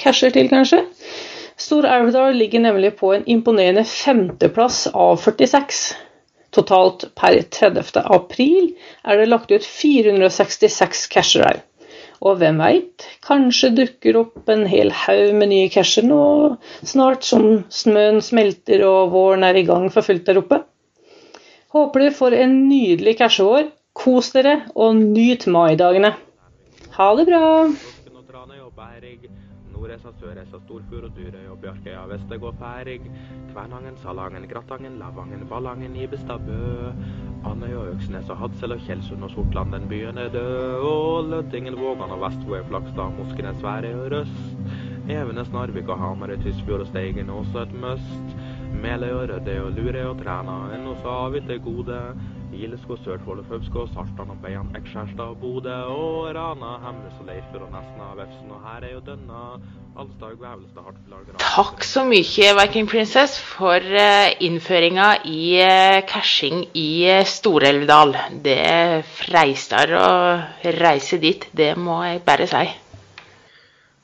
casher 0.00 0.32
til, 0.32 0.48
kanskje. 0.52 0.86
Stor-Elvdal 1.62 2.34
ligger 2.34 2.60
nemlig 2.64 2.96
på 2.98 3.12
en 3.14 3.26
imponerende 3.30 3.84
femteplass 3.86 4.86
av 4.92 5.16
46. 5.22 5.82
Totalt 6.52 7.04
per 7.14 7.38
30. 7.54 8.02
april 8.02 8.72
er 9.06 9.20
det 9.20 9.28
lagt 9.30 9.52
ut 9.54 9.66
466 9.66 11.06
casher 11.12 11.46
her. 11.46 11.60
Og 12.22 12.38
hvem 12.38 12.58
veit, 12.62 13.06
kanskje 13.26 13.72
dukker 13.78 14.18
opp 14.20 14.50
en 14.52 14.66
hel 14.70 14.92
haug 15.04 15.32
med 15.38 15.50
nye 15.50 15.70
casher 15.74 16.06
nå 16.06 16.24
snart, 16.86 17.24
som 17.26 17.64
snøen 17.70 18.20
smelter 18.22 18.84
og 18.86 19.14
våren 19.14 19.46
er 19.46 19.58
i 19.58 19.64
gang 19.66 19.88
for 19.94 20.06
fullt 20.06 20.26
der 20.28 20.42
oppe. 20.42 20.60
Håper 21.72 22.04
dere 22.04 22.18
får 22.18 22.38
en 22.42 22.58
nydelig 22.68 23.16
cashevår. 23.22 23.70
Kos 23.92 24.30
dere, 24.32 24.62
og 24.74 24.96
nyt 24.96 25.46
maidagene. 25.52 26.14
Ha 26.96 27.10
det 27.18 27.26
bra! 27.28 27.42
Nordreisa, 29.82 30.12
Sørreisa, 30.14 30.58
Storfjord 30.62 31.08
og 31.08 31.14
Dyrøy 31.16 31.46
og 31.50 31.56
Bjørkøya, 31.58 32.04
Vestegård, 32.06 32.54
Færing, 32.60 33.06
Kvænangen, 33.50 33.96
Salangen, 33.98 34.44
Gratangen, 34.46 34.98
Lavangen, 35.00 35.42
Ballangen, 35.50 35.96
Ibestad, 35.96 36.38
Bø, 36.46 36.92
Andøy 37.50 37.74
og 37.74 37.88
Øksnes 37.94 38.30
og 38.30 38.36
Hadsel 38.38 38.72
og 38.72 38.80
Tjeldsund 38.86 39.24
og 39.26 39.30
Sortland, 39.30 39.72
den 39.72 39.88
byen 39.88 40.18
er 40.18 40.28
død. 40.28 40.86
Og 40.86 41.24
Lødingen, 41.30 41.80
Vågan 41.80 42.14
og 42.14 42.20
Vestvåg, 42.22 42.68
Flakstad, 42.68 43.18
Moskenes, 43.18 43.56
Sverige 43.56 43.96
og 44.04 44.12
Røst. 44.12 44.54
Evenes, 45.10 45.50
Narvik 45.52 45.88
og 45.88 45.98
Hamarøy, 45.98 46.38
Tysfjord 46.44 46.80
og 46.80 46.86
Steigen, 46.86 47.30
også 47.30 47.66
et 47.66 47.74
must. 47.74 48.38
Meløy 48.82 49.10
og 49.10 49.28
Rødøy 49.34 49.58
og 49.64 49.72
Lurøy 49.72 50.04
og 50.12 50.22
Træna, 50.22 50.60
enn 50.76 50.86
også 50.94 51.16
vi 51.34 51.42
det 51.48 51.58
gode. 51.66 51.98
Gileskå, 52.52 52.96
Sørfold 53.04 53.40
og 53.40 53.46
Fauskå, 53.48 53.86
og 53.96 54.36
Beian, 54.42 54.68
Ekskjærstad 54.76 55.24
og 55.24 55.38
Bodø 55.40 55.72
og 55.88 56.34
Rana, 56.36 56.72
Hemnes 56.84 57.14
og 57.20 57.26
Leirfjord 57.28 57.64
og 57.64 57.70
Nesna, 57.72 58.08
Vefsn 58.18 58.50
og 58.52 58.60
Herøy 58.66 58.98
og 58.98 59.06
Dønna, 59.06 59.40
Alstad, 60.02 60.36
Gvævelstad, 60.40 60.84
Hartfjell, 60.84 61.38
Takk 61.40 61.86
så 61.88 62.04
mye, 62.08 62.52
Viking 62.58 62.90
Princess, 62.92 63.38
for 63.40 63.80
eh, 64.04 64.36
innføringa 64.44 65.08
i 65.24 65.42
eh, 65.64 66.04
cashing 66.08 66.66
i 66.76 66.86
eh, 67.08 67.24
Stor-Elvdal. 67.28 68.16
Det 68.44 68.60
freistar 69.16 69.96
å 69.96 70.12
reise 70.76 71.20
dit, 71.22 71.48
det 71.56 71.72
må 71.80 72.02
jeg 72.04 72.22
bare 72.28 72.48
si. 72.52 72.64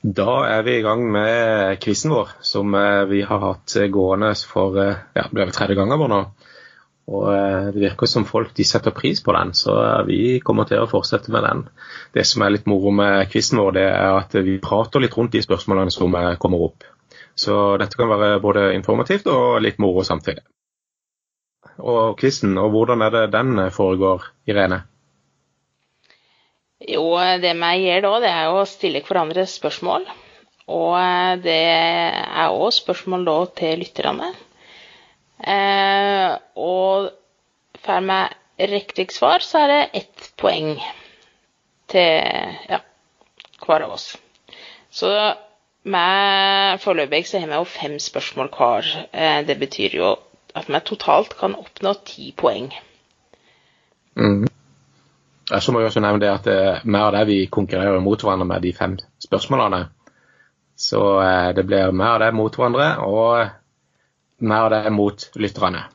Da 0.02 0.43
er 0.49 0.64
vi 0.64 0.78
i 0.78 0.85
gang 0.85 1.05
med 1.12 1.81
quizen 1.85 2.17
vår, 2.17 2.37
som 2.40 2.76
vi 3.11 3.25
har 3.28 3.40
hatt 3.45 3.81
gående 3.93 4.33
for 4.49 4.78
ja, 4.78 5.25
det 5.25 5.33
blir 5.35 5.45
vel 5.45 5.57
tredje 5.57 5.76
gangen 5.76 6.00
vår 6.00 6.17
nå. 6.17 6.23
Og 7.09 7.29
eh, 7.33 7.71
Det 7.73 7.81
virker 7.81 8.11
som 8.11 8.27
folk 8.29 8.53
de 8.57 8.67
setter 8.69 8.93
pris 8.97 9.23
på 9.25 9.33
den, 9.37 9.55
så 9.57 9.77
eh, 9.81 10.03
vi 10.09 10.19
kommer 10.45 10.69
til 10.69 10.83
å 10.83 10.91
fortsette 10.91 11.33
med 11.33 11.47
den. 11.47 11.65
Det 12.12 12.27
som 12.29 12.45
er 12.45 12.53
litt 12.53 12.69
moro 12.69 12.93
med 12.93 13.31
quizen 13.33 13.61
vår, 13.62 13.73
det 13.79 13.87
er 13.88 14.19
at 14.19 14.37
vi 14.45 14.59
prater 14.62 15.03
litt 15.03 15.17
rundt 15.17 15.33
de 15.33 15.43
spørsmålene 15.45 15.95
som 15.95 16.15
eh, 16.19 16.35
kommer 16.43 16.69
opp. 16.69 16.85
Så 17.38 17.79
dette 17.81 17.97
kan 17.97 18.11
være 18.11 18.43
både 18.45 18.73
informativt 18.75 19.29
og 19.33 19.62
litt 19.65 19.81
moro 19.81 20.05
samtidig. 20.05 20.45
Og 21.79 22.19
quizen, 22.19 22.57
og 22.59 22.73
hvordan 22.75 23.05
er 23.07 23.15
det 23.15 23.27
den 23.33 23.69
foregår, 23.73 24.27
Irene? 24.50 24.83
Jo, 26.88 27.05
det 27.43 27.55
vi 27.59 27.71
gjør 27.87 28.05
da, 28.05 28.11
det 28.23 28.33
er 28.33 28.55
å 28.55 28.67
stille 28.69 29.03
hverandre 29.07 29.47
spørsmål. 29.50 30.05
Og 30.69 31.41
det 31.47 31.62
er 31.73 32.53
òg 32.53 32.75
spørsmål 32.75 33.25
da 33.27 33.38
til 33.62 33.81
lytterne. 33.81 34.35
Eh, 35.38 36.37
og 36.59 37.11
får 37.85 38.07
vi 38.09 38.66
riktig 38.73 39.11
svar, 39.14 39.38
så 39.45 39.64
er 39.64 39.68
det 39.73 39.90
ett 40.00 40.30
poeng 40.37 40.75
til 41.88 42.64
ja, 42.68 42.80
hver 43.64 43.87
av 43.87 43.95
oss. 43.97 44.16
Så 44.90 45.12
med 45.88 46.80
foreløpig 46.83 47.26
så 47.28 47.38
har 47.38 47.50
vi 47.50 47.61
jo 47.61 47.64
fem 47.64 47.99
spørsmål 48.02 48.50
hver. 48.57 48.92
Eh, 49.12 49.40
det 49.47 49.59
betyr 49.61 49.97
jo 50.00 50.16
at 50.59 50.68
vi 50.68 50.80
totalt 50.85 51.37
kan 51.38 51.54
oppnå 51.54 51.95
ti 52.04 52.33
poeng. 52.37 52.73
Mm. 54.18 54.49
Så 55.49 55.73
må 55.73 55.80
jeg 55.80 55.88
også 55.88 56.02
nevne 56.04 56.21
det 56.21 56.33
at 56.33 56.49
vi 56.49 56.90
og 56.90 57.07
av 57.07 57.14
det 57.14 57.26
vi 57.30 57.47
konkurrerer 57.47 58.02
mot 58.04 58.21
hverandre 58.21 58.47
med 58.47 58.66
de 58.66 58.73
fem 58.76 58.99
spørsmålene. 59.23 59.87
Så 60.78 61.00
eh, 61.23 61.54
det 61.54 61.64
blir 61.66 61.92
mer 61.92 62.16
av 62.16 62.21
det 62.23 62.35
mot 62.35 62.54
hverandre, 62.54 62.88
og 63.02 63.49
mer 64.38 64.68
av 64.68 64.75
det 64.75 64.90
mot 64.95 65.25
lytterne. 65.38 65.87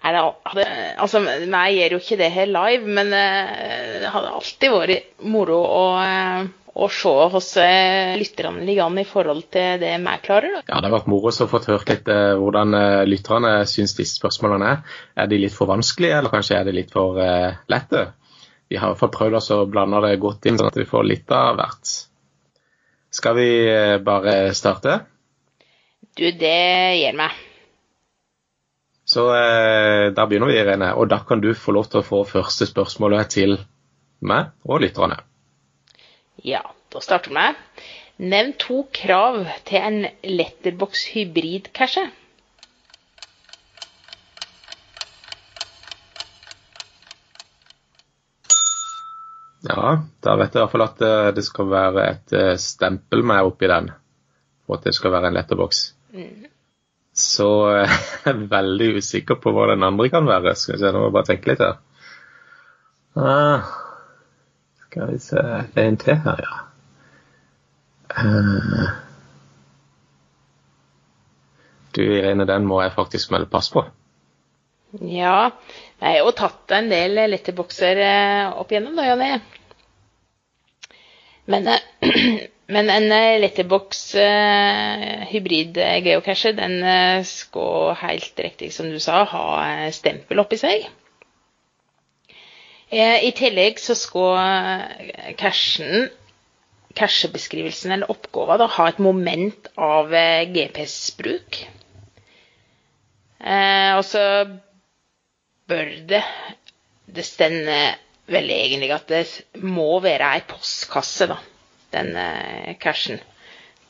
Nei, 0.00 0.12
det, 0.16 0.20
hadde, 0.48 0.64
altså, 1.04 1.20
jeg 1.28 1.74
gjør 1.76 1.94
jo 1.94 1.98
ikke 2.00 2.16
det 2.16 2.30
her 2.32 2.48
live, 2.48 2.88
men 2.88 3.12
eh, 3.12 3.98
det 4.00 4.12
hadde 4.14 4.32
alltid 4.38 4.72
vært 4.72 5.26
moro 5.28 5.58
å, 5.60 5.82
eh, 6.00 6.46
å 6.72 6.88
se 6.88 7.12
hvordan 7.34 8.16
lytterne 8.22 8.64
ligger 8.64 8.86
an 8.86 9.02
i 9.02 9.04
forhold 9.08 9.44
til 9.52 9.82
det 9.82 9.92
vi 10.00 10.14
klarer. 10.24 10.54
Da. 10.56 10.62
Ja, 10.70 10.78
Det 10.80 10.88
har 10.88 10.96
vært 10.96 11.10
moro 11.12 11.28
å 11.28 11.50
få 11.52 11.60
hørt 11.66 11.92
litt 11.92 12.08
eh, 12.08 12.32
hvordan 12.40 12.78
eh, 12.78 13.02
lytterne 13.10 13.52
syns 13.68 13.92
disse 13.98 14.16
spørsmålene 14.16 14.72
er. 14.72 14.96
Er 15.20 15.28
de 15.28 15.42
litt 15.42 15.56
for 15.56 15.68
vanskelige, 15.68 16.16
eller 16.22 16.32
kanskje 16.32 16.56
er 16.62 16.70
de 16.70 16.78
litt 16.80 16.96
for 16.96 17.20
uh, 17.20 17.60
lette? 17.68 18.06
Vi 18.70 18.78
har 18.78 18.86
i 18.88 18.94
hvert 18.94 19.02
fall 19.02 19.12
prøvd 19.18 19.36
oss 19.36 19.50
å 19.52 19.64
blande 19.68 20.00
det 20.06 20.16
godt 20.22 20.46
inn, 20.46 20.56
sånn 20.56 20.70
at 20.70 20.78
vi 20.78 20.88
får 20.88 21.08
litt 21.10 21.32
av 21.34 21.58
hvert. 21.58 21.92
Skal 23.10 23.34
vi 23.34 23.48
eh, 23.66 23.98
bare 23.98 24.54
starte? 24.54 25.00
Du, 26.14 26.24
det 26.30 26.58
gjør 27.00 27.16
meg. 27.18 27.38
Så 29.10 29.24
eh, 29.34 30.12
da 30.14 30.26
begynner 30.26 30.52
vi, 30.52 30.58
Irene. 30.60 30.92
Og 30.94 31.08
da 31.10 31.18
kan 31.26 31.40
du 31.42 31.50
få 31.58 31.74
lov 31.74 31.88
til 31.90 31.98
å 31.98 32.06
få 32.06 32.20
første 32.28 32.68
spørsmålet 32.68 33.32
til 33.34 33.56
meg 34.22 34.52
og 34.62 34.84
lytterne. 34.84 35.16
Ja, 36.46 36.62
da 36.94 37.02
starter 37.02 37.34
vi. 37.34 37.48
Nevn 38.30 38.54
to 38.60 38.84
krav 38.94 39.40
til 39.66 39.82
en 39.82 39.98
letterbox 40.22 41.08
hybrid-cache. 41.14 42.06
Ja, 49.66 49.96
da 50.22 50.36
vet 50.38 50.54
jeg 50.54 50.60
i 50.60 50.62
hvert 50.62 50.72
fall 50.76 50.86
at 50.86 51.02
eh, 51.04 51.32
det 51.34 51.46
skal 51.48 51.72
være 51.72 52.06
et 52.14 52.38
eh, 52.38 52.54
stempel 52.62 53.26
med 53.26 53.50
oppi 53.50 53.68
den 53.74 53.90
for 54.64 54.78
at 54.78 54.86
det 54.86 54.94
skal 54.94 55.18
være 55.18 55.32
en 55.32 55.36
letterbox. 55.40 55.82
Mm. 56.14 56.46
Så 57.20 57.50
eh, 57.74 58.00
jeg 58.24 58.32
er 58.32 58.42
veldig 58.54 58.88
usikker 59.00 59.38
på 59.42 59.52
hva 59.54 59.68
den 59.72 59.86
andre 59.86 60.08
kan 60.12 60.28
være. 60.28 60.56
Skal 60.58 60.76
vi 60.76 60.82
se, 60.82 60.90
nå 60.90 61.02
må 61.02 61.10
jeg 61.10 61.16
bare 61.18 61.30
tenke 61.30 61.52
litt 61.52 61.62
her. 61.64 61.78
Ah, 63.20 63.70
skal 64.86 65.10
vi 65.10 65.18
se 65.18 65.40
Det 65.74 65.82
er 65.82 65.88
en 65.88 65.96
til 66.00 66.20
her, 66.24 66.42
ja. 66.46 66.58
Eh, 68.10 68.90
du 71.94 72.04
Irene, 72.04 72.46
den 72.46 72.66
må 72.70 72.82
jeg 72.84 72.94
faktisk 72.94 73.32
melde 73.34 73.50
pass 73.50 73.70
på. 73.74 73.82
Ja, 75.00 75.50
jeg 76.00 76.06
har 76.06 76.18
jo 76.18 76.30
tatt 76.34 76.72
en 76.74 76.88
del 76.90 77.18
letterbokser 77.30 77.98
eh, 78.02 78.58
opp 78.58 78.72
igjennom, 78.72 78.96
da, 78.98 79.06
Jonny. 79.06 79.30
Men, 81.50 81.68
men 82.70 82.90
en 82.92 83.12
eh, 83.12 83.38
letterbox 83.42 84.14
eh, 84.14 85.26
hybrid 85.32 85.78
eh, 85.82 85.98
geocache, 86.04 86.52
den 86.56 86.78
uh, 86.84 87.24
skal 87.26 87.94
helt 88.04 88.40
riktig 88.40 88.72
som 88.74 88.90
du 88.90 88.98
sa, 89.02 89.24
ha 89.26 89.90
stempel 89.94 90.42
oppi 90.42 90.58
seg. 90.60 90.86
Eh, 92.90 93.18
I 93.26 93.30
tillegg 93.38 93.78
så 93.78 93.94
skal 93.98 95.34
cashen, 95.38 96.08
cachebeskrivelsen 96.98 97.94
eller 97.94 98.10
oppgaven, 98.10 98.66
ha 98.66 98.88
et 98.90 98.98
moment 99.02 99.70
av 99.78 100.14
eh, 100.14 100.46
GPS-bruk. 100.50 101.60
Eh, 103.40 103.92
og 103.96 104.02
så 104.04 104.24
bør 105.70 105.92
det 106.10 106.20
Det 107.10 107.22
stender 107.24 107.94
vel 108.30 108.50
egentlig 108.54 108.90
at 108.94 109.08
det 109.10 109.22
må 109.66 109.96
være 110.02 110.34
ei 110.36 110.42
postkasse, 110.46 111.26
da, 111.30 111.38
den 111.94 112.14
eh, 112.16 112.76
cashen 112.80 113.20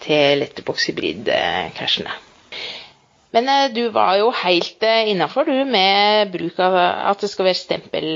til 0.00 0.40
Letterbox 0.40 0.88
Hybrid-cashene. 0.88 2.12
Men 3.30 3.48
eh, 3.52 3.66
du 3.74 3.82
var 3.94 4.16
jo 4.18 4.30
helt 4.42 4.82
eh, 4.86 5.10
innafor, 5.12 5.48
du, 5.48 5.64
med 5.68 6.32
bruk 6.32 6.58
av 6.62 6.78
at 6.80 7.22
det 7.22 7.30
skal 7.32 7.50
være 7.50 7.60
stempel 7.60 8.08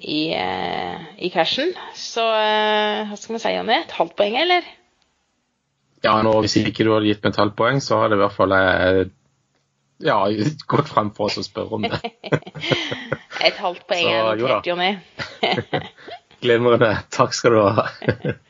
i, 0.00 0.20
i 0.34 1.32
cashen. 1.32 1.72
Så 1.94 2.26
hva 2.26 3.16
skal 3.16 3.36
man 3.36 3.42
si, 3.42 3.54
Jonny? 3.56 3.78
Et 3.80 3.96
halvt 4.00 4.18
poeng, 4.18 4.36
eller? 4.42 4.68
Ja, 6.04 6.18
nå, 6.24 6.32
Hvis 6.40 6.56
ikke 6.56 6.84
du 6.86 6.94
hadde 6.94 7.10
gitt 7.10 7.24
meg 7.24 7.34
et 7.34 7.42
halvt 7.42 7.58
poeng, 7.58 7.80
så 7.84 8.02
hadde 8.02 8.16
jeg 8.16 8.22
i 8.22 8.24
hvert 8.24 8.38
fall 8.38 8.54
ja, 10.00 10.16
gått 10.66 10.88
frem 10.88 11.10
for 11.16 11.28
oss 11.28 11.40
å 11.40 11.44
spørre 11.44 11.76
om 11.76 11.84
det. 11.84 11.98
Et 13.46 13.56
halvt 13.56 13.84
poeng 13.88 14.08
er 14.08 14.38
notert, 14.40 14.68
Jonny. 14.68 14.94
Glimrende. 16.44 16.94
Takk 17.12 17.36
skal 17.36 17.56
du 17.56 17.60
ha. 17.66 17.84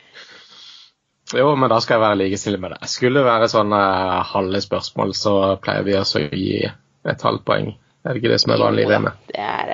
Jo, 1.37 1.53
men 1.55 1.71
da 1.71 1.79
skal 1.83 1.99
jeg 1.99 2.03
være 2.03 2.19
like 2.19 2.39
snill 2.41 2.59
med 2.63 2.75
det. 2.75 2.89
Skulle 2.91 3.21
det 3.21 3.29
være 3.29 3.51
sånne 3.53 3.79
eh, 3.79 4.17
halve 4.33 4.61
spørsmål, 4.65 5.15
så 5.15 5.35
pleier 5.63 5.87
vi 5.87 5.99
også 5.99 6.25
å 6.25 6.31
gi 6.35 6.65
et 6.67 7.27
halvt 7.27 7.45
poeng. 7.47 7.71
Er 8.03 8.15
det 8.15 8.23
ikke 8.23 8.33
det 8.33 8.41
som 8.43 8.55
er 8.55 8.63
vanlig, 8.63 8.87
i 8.87 8.91
det 8.91 9.01
med? 9.05 9.27
Det 9.29 9.45
er 9.45 9.71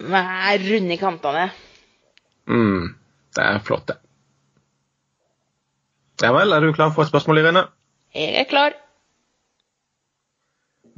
er 0.00 0.62
runde 0.64 0.94
i 0.94 1.00
kantene. 1.00 1.48
Mm, 2.48 2.94
det 3.36 3.46
er 3.46 3.58
flott, 3.64 3.86
det. 3.90 3.98
Ja 6.20 6.32
vel, 6.36 6.52
er 6.52 6.60
du 6.60 6.72
klar 6.76 6.92
for 6.92 7.02
et 7.02 7.08
spørsmål, 7.08 7.40
Irene? 7.40 7.64
Jeg 8.14 8.34
er 8.42 8.48
klar. 8.48 8.76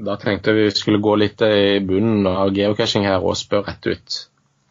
Da 0.03 0.17
tenkte 0.19 0.55
vi 0.57 0.71
skulle 0.75 1.03
gå 1.03 1.15
litt 1.21 1.43
i 1.47 1.79
bunnen 1.87 2.27
av 2.27 2.51
geocaching 2.57 3.07
her 3.07 3.23
og 3.23 3.37
spørre 3.39 3.71
rett 3.71 3.87
ut. 3.87 4.19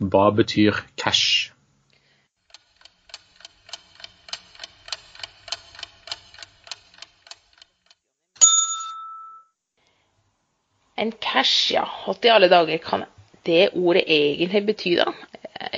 Hva 0.02 0.32
betyr 0.36 0.82
cash? 1.00 1.52
En 11.01 11.11
cash, 11.23 11.71
ja. 11.73 11.85
Hva 12.05 12.15
i 12.21 12.31
alle 12.33 12.49
dager 12.51 12.81
kan 12.83 13.05
det 13.47 13.71
ordet 13.73 14.05
egentlig 14.05 14.65
bety, 14.67 14.95
da? 14.99 15.09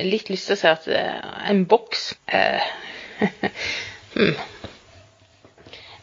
Litt 0.04 0.32
lyst 0.32 0.50
til 0.50 0.58
å 0.58 0.60
si 0.60 0.70
at 0.70 0.88
eh, 0.92 1.30
en 1.52 1.64
boks 1.70 2.10
eh, 2.28 2.66
hmm. 4.16 4.36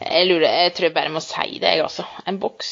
Jeg 0.01 0.25
lurer, 0.25 0.47
jeg 0.47 0.73
tror 0.73 0.87
jeg 0.87 0.95
bare 0.95 1.13
må 1.13 1.21
si 1.21 1.59
det, 1.61 1.75
jeg, 1.75 1.83
også. 1.85 2.05
En 2.25 2.39
boks. 2.41 2.71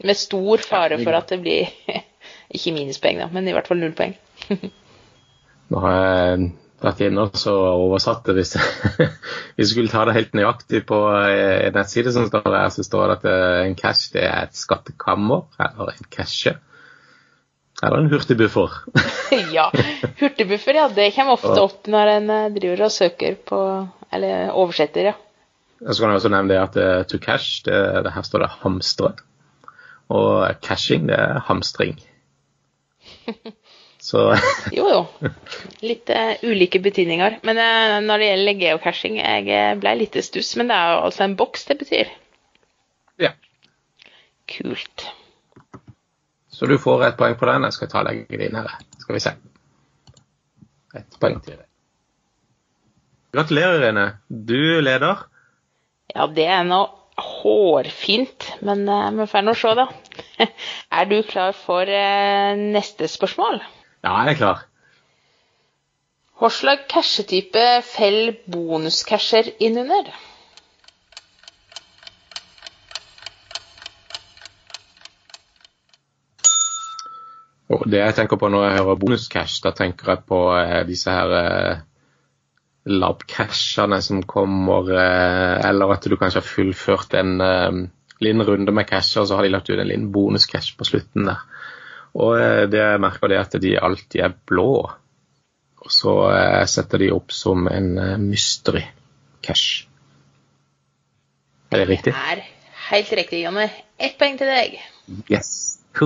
Med 0.00 0.16
stor 0.16 0.64
fare 0.64 0.96
for 1.02 1.16
at 1.18 1.28
det 1.28 1.40
blir 1.42 1.68
ikke 2.56 2.72
minuspoeng, 2.72 3.20
da, 3.20 3.28
men 3.32 3.48
i 3.48 3.52
hvert 3.56 3.68
fall 3.68 3.82
null 3.82 3.92
poeng. 3.96 4.16
Nå 5.70 5.84
har 5.84 5.98
jeg 6.00 6.48
vært 6.84 7.02
inne 7.04 7.26
og 7.26 7.44
oversatt 7.50 8.26
det. 8.26 8.34
Hvis 8.38 8.56
vi 8.56 9.06
hvis 9.58 9.72
skulle 9.74 9.92
ta 9.92 10.06
det 10.08 10.16
helt 10.16 10.34
nøyaktig 10.36 10.82
på 10.88 10.98
eh, 11.18 11.66
en 11.68 11.76
nettside 11.76 12.12
som 12.14 12.28
står 12.28 12.48
her, 12.48 12.72
så 12.74 12.84
står 12.86 13.06
det 13.06 13.16
at 13.18 13.28
eh, 13.30 13.60
en 13.68 13.78
cash 13.78 14.12
det 14.14 14.26
er 14.26 14.48
et 14.48 14.58
skattekammer, 14.58 15.46
eller 15.60 15.94
en 15.94 16.10
cashe. 16.12 16.56
Eller 17.80 18.02
en 18.02 18.10
hurtigbuffer. 18.12 18.76
ja. 19.56 19.70
Hurtigbuffer, 20.20 20.80
ja. 20.82 20.88
Det 20.92 21.10
kommer 21.16 21.38
ofte 21.38 21.56
opp 21.62 21.88
når 21.90 22.14
en 22.16 22.30
eh, 22.36 22.52
driver 22.58 22.86
og 22.88 22.94
søker 22.94 23.40
på 23.48 23.60
Eller 24.10 24.50
oversetter, 24.50 25.12
ja. 25.12 25.16
Så 25.80 26.02
kan 26.02 26.10
jeg 26.10 26.20
også 26.20 26.32
nevne 26.32 26.50
det 26.50 26.58
at 26.60 27.06
to 27.08 27.16
cash, 27.22 27.62
det, 27.64 27.76
det 28.04 28.12
her 28.12 28.24
står 28.26 28.42
det 28.42 28.50
hamstre. 28.60 29.14
Og 30.12 30.42
cashing, 30.60 31.06
det 31.08 31.16
er 31.16 31.38
hamstring. 31.46 31.94
Så 34.00 34.34
Jo, 34.76 34.88
jo. 34.88 35.30
Litt 35.84 36.10
uh, 36.10 36.32
ulike 36.42 36.80
betydninger. 36.82 37.38
Men 37.46 37.60
uh, 37.60 38.00
når 38.04 38.22
det 38.22 38.28
gjelder 38.30 38.60
geocaching, 38.64 39.20
jeg 39.20 39.48
eh, 39.52 39.72
ble 39.80 39.94
litt 40.00 40.16
i 40.16 40.24
stuss. 40.24 40.54
Men 40.58 40.72
det 40.72 40.76
er 40.76 40.94
jo 40.94 41.00
altså 41.10 41.26
en 41.26 41.38
boks 41.40 41.68
det 41.68 41.78
betyr. 41.84 42.12
ja. 43.20 43.34
Kult. 44.50 45.06
Så 46.50 46.66
du 46.66 46.74
får 46.82 47.04
et 47.06 47.18
poeng 47.20 47.36
på 47.38 47.46
den. 47.48 47.64
Jeg 47.68 47.76
skal 47.76 47.90
ta 47.92 48.00
legge 48.04 48.38
det 48.40 48.48
inn 48.48 48.56
her. 48.58 48.72
Skal 48.98 49.16
vi 49.16 49.20
se. 49.22 49.34
Et 50.98 51.20
poeng 51.22 51.36
til. 51.44 51.60
Gratulerer, 53.36 53.78
Irene. 53.78 54.06
Du 54.28 54.80
leder. 54.82 55.22
Ja, 56.10 56.26
det 56.26 56.48
er 56.50 56.64
nå 56.66 56.80
hårfint, 57.20 58.48
men 58.66 58.82
vi 59.20 59.28
får 59.30 59.46
nå 59.46 59.54
se, 59.54 59.76
da. 59.78 59.86
Er 60.98 61.06
du 61.06 61.20
klar 61.28 61.54
for 61.54 61.86
neste 62.58 63.06
spørsmål? 63.08 63.60
Ja, 64.04 64.16
jeg 64.24 64.32
er 64.32 64.38
klar. 64.38 64.66
Hva 66.40 66.48
slags 66.48 66.86
cashetype 66.88 67.64
faller 67.84 68.38
bonuscasher 68.48 69.50
innunder? 69.60 70.08
Oh, 77.70 77.84
det 77.86 78.00
jeg 78.00 78.16
tenker 78.16 78.40
på 78.40 78.48
når 78.50 78.64
jeg 78.66 78.78
hører 78.80 78.98
bonuscash, 78.98 79.60
da 79.62 79.70
tenker 79.76 80.14
jeg 80.14 80.24
på 80.26 80.38
eh, 80.56 80.80
disse 80.88 81.12
her 81.12 81.34
eh, 81.36 81.84
lab-cashene 82.90 84.00
som 84.02 84.24
kommer, 84.26 84.88
eh, 84.96 85.68
eller 85.68 85.92
at 85.94 86.08
du 86.08 86.16
kanskje 86.16 86.40
har 86.40 86.48
fullført 86.48 87.14
en 87.20 87.36
eh, 87.44 87.82
liten 88.24 88.42
runde 88.48 88.74
med 88.74 88.88
casher, 88.88 89.22
og 89.22 89.28
så 89.28 89.36
har 89.36 89.46
de 89.46 89.52
lagt 89.52 89.70
ut 89.70 89.76
en 89.78 89.86
liten 89.92 90.08
bonuscash 90.10 90.72
på 90.80 90.88
slutten 90.88 91.28
der. 91.28 91.44
Og 92.18 92.34
eh, 92.40 92.64
det 92.70 92.80
jeg 92.80 93.02
merker 93.02 93.30
det 93.30 93.38
er 93.38 93.44
at 93.46 93.60
de 93.62 93.76
alltid 93.78 94.24
er 94.24 94.34
blå. 94.50 94.72
Og 95.80 95.92
så 95.94 96.14
eh, 96.34 96.64
setter 96.70 97.04
de 97.04 97.12
opp 97.14 97.32
som 97.34 97.68
en 97.70 97.92
eh, 97.98 98.16
mystery 98.20 98.82
cash. 99.44 99.86
Er 101.70 101.84
det 101.84 101.88
riktig? 101.92 102.12
Det 102.12 102.32
er 102.34 102.42
helt 102.90 103.12
riktig, 103.20 103.44
Jonny. 103.44 103.68
Ett 104.00 104.18
poeng 104.18 104.38
til 104.40 104.50
deg. 104.50 104.80
Yes! 105.30 105.78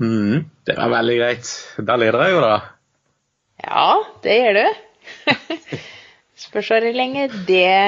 mm, 0.00 0.36
det 0.66 0.76
var 0.76 0.92
veldig 0.96 1.16
greit. 1.20 1.46
Da 1.78 1.96
leder 2.00 2.26
jeg 2.26 2.34
jo, 2.34 2.42
da. 2.44 2.58
Ja, 3.60 3.86
det 4.24 4.36
gjør 4.40 4.58
du. 4.58 4.66
Spørs 6.46 6.70
hvor 6.72 6.86
lenge 6.96 7.28
det 7.46 7.78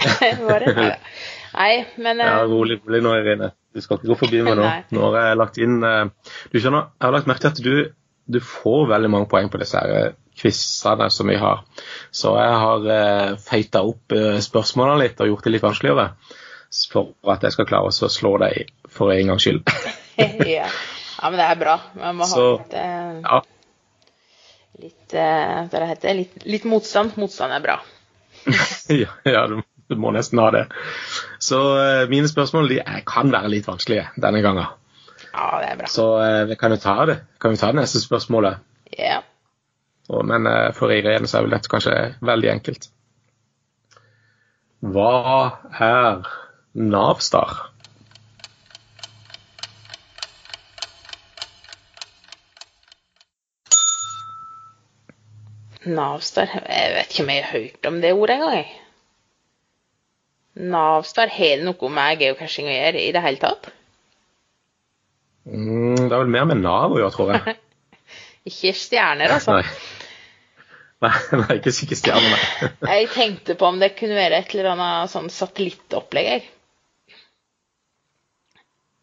var 0.48 0.66
det. 0.66 0.90
Nei, 1.54 1.72
men 2.00 2.22
Ja, 2.24 2.42
rolig, 2.48 2.80
rolig 2.86 3.02
nå, 3.04 3.14
Irene. 3.20 3.50
Du 3.74 3.82
skal 3.82 3.98
ikke 3.98 4.10
gå 4.10 4.18
forbi 4.24 4.42
meg 4.46 4.58
nå. 4.58 4.66
Nå 4.96 5.06
har 5.14 5.30
jeg 5.30 5.38
lagt 5.38 5.58
inn 5.62 5.78
eh, 5.86 6.32
Du 6.50 6.58
skjønner, 6.58 6.90
jeg 6.96 7.06
har 7.06 7.14
lagt 7.14 7.28
merke 7.30 7.44
til 7.44 7.52
at 7.52 7.60
du, 7.62 7.92
du 8.34 8.40
får 8.42 8.88
veldig 8.90 9.10
mange 9.12 9.30
poeng 9.30 9.50
på 9.52 9.60
disse 9.62 9.78
her 9.78 9.94
eh, 9.98 10.16
quizene 10.40 11.10
som 11.10 11.28
vi 11.28 11.36
har. 11.36 11.64
Så 12.10 12.32
jeg 12.38 12.60
har 12.64 12.86
uh, 12.86 13.38
feita 13.44 13.82
opp 13.86 14.14
eh, 14.16 14.38
spørsmålene 14.42 15.04
litt 15.04 15.20
og 15.20 15.32
gjort 15.32 15.46
det 15.46 15.54
litt 15.54 15.66
vanskeligere. 15.66 16.10
For 16.92 17.32
at 17.34 17.44
jeg 17.44 17.56
skal 17.56 17.68
klare 17.68 17.90
å 17.90 18.10
slå 18.14 18.36
deg 18.42 18.70
for 18.90 19.12
en 19.12 19.32
gangs 19.32 19.46
skyld. 19.46 19.72
ja. 20.46 20.68
ja, 20.68 21.30
men 21.30 21.38
det 21.40 21.48
er 21.48 21.58
bra. 21.60 21.78
Man 21.98 22.20
må 22.20 22.28
ha 22.30 22.44
litt, 22.46 22.76
eh, 22.78 23.16
Ja, 23.24 23.40
litt, 24.80 25.14
eh, 25.14 25.56
hva 25.66 25.82
det 25.82 25.88
heter, 25.94 26.20
litt, 26.22 26.44
litt 26.46 26.68
motstand. 26.70 27.18
Motstand 27.20 27.56
er 27.58 27.64
bra. 27.64 27.80
ja, 29.02 29.10
ja 29.28 29.44
du, 29.50 29.58
du 29.90 29.96
må 29.98 30.12
nesten 30.14 30.38
ha 30.38 30.50
det. 30.54 30.66
Så 31.42 31.58
eh, 31.80 32.04
mine 32.10 32.30
spørsmål 32.30 32.70
de 32.70 32.78
er, 32.84 33.00
kan 33.06 33.32
være 33.32 33.50
litt 33.50 33.66
vanskelige 33.66 34.06
denne 34.22 34.42
gangen. 34.44 34.68
Ja, 35.30 35.48
det 35.62 35.72
er 35.72 35.80
bra. 35.80 35.90
Så 35.90 36.06
eh, 36.22 36.44
vi 36.50 36.56
kan 36.60 36.74
jo 36.74 36.78
ta 36.82 36.94
det. 37.10 37.18
Kan 37.42 37.54
vi 37.54 37.60
ta 37.60 37.72
det 37.72 37.82
neste 37.82 38.02
spørsmålet? 38.02 38.62
Ja. 38.96 39.20
Yeah. 40.10 40.24
men 40.26 40.46
eh, 40.46 40.70
for 40.74 40.94
Irene 40.94 41.26
så 41.30 41.38
er 41.40 41.46
vel 41.46 41.56
dette 41.58 41.70
kanskje 41.70 41.96
veldig 42.22 42.52
enkelt. 42.54 42.90
Hva 44.80 45.10
er 45.76 46.22
Navstar? 46.72 47.58
Navstar 55.84 56.46
Jeg 56.68 56.94
vet 56.94 57.10
ikke 57.10 57.24
om 57.24 57.30
jeg 57.32 57.44
har 57.44 57.58
hørt 57.58 57.90
om 57.90 58.00
det 58.00 58.12
ordet 58.14 58.36
engang. 58.36 58.70
Navstar 60.56 61.30
har 61.30 61.56
det 61.60 61.64
noe 61.64 61.90
med 61.94 62.20
geocaching 62.24 62.66
å 62.68 62.74
gjøre 62.74 63.00
i 63.04 63.12
det 63.14 63.22
hele 63.22 63.38
tatt? 63.42 63.70
Mm, 65.46 65.96
det 65.96 66.10
er 66.10 66.18
vel 66.20 66.32
mer 66.34 66.48
med 66.50 66.60
Nav 66.64 66.92
å 66.92 66.98
gjøre, 67.00 67.14
tror 67.14 67.32
jeg. 67.36 67.56
Ikke 68.50 68.72
stjerner, 68.76 69.32
altså. 69.36 69.60
Nei. 69.60 69.66
Nei, 71.00 71.10
nei, 71.40 71.54
ikke 71.64 71.96
stjerner, 71.96 72.32
nei. 72.34 72.70
Jeg 73.00 73.06
tenkte 73.14 73.54
på 73.56 73.68
om 73.70 73.78
det 73.80 73.94
kunne 73.96 74.18
være 74.18 74.42
et 74.42 74.50
eller 74.52 74.74
annet 74.74 75.12
sånn 75.12 75.30
satellittopplegg. 75.32 76.48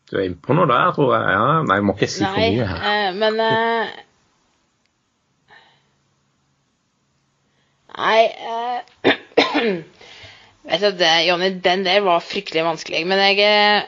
Du 0.08 0.16
er 0.20 0.28
innpå 0.28 0.54
noe 0.56 0.70
der, 0.70 0.92
tror 0.96 1.16
jeg. 1.18 1.32
Ja, 1.34 1.48
nei, 1.68 1.80
jeg 1.80 1.86
må 1.88 1.96
ikke 1.98 2.10
si 2.12 2.22
for 2.24 2.38
mye 2.38 2.68
her. 2.70 2.86
eh, 2.86 3.10
men 3.18 3.42
eh, 3.44 3.96
Nei 7.98 8.22
eh, 8.30 8.78
det, 10.68 11.26
Jonny, 11.28 11.50
den 11.64 11.84
der 11.86 12.02
var 12.04 12.20
fryktelig 12.20 12.64
vanskelig. 12.66 13.06
Men 13.08 13.22
jeg, 13.24 13.38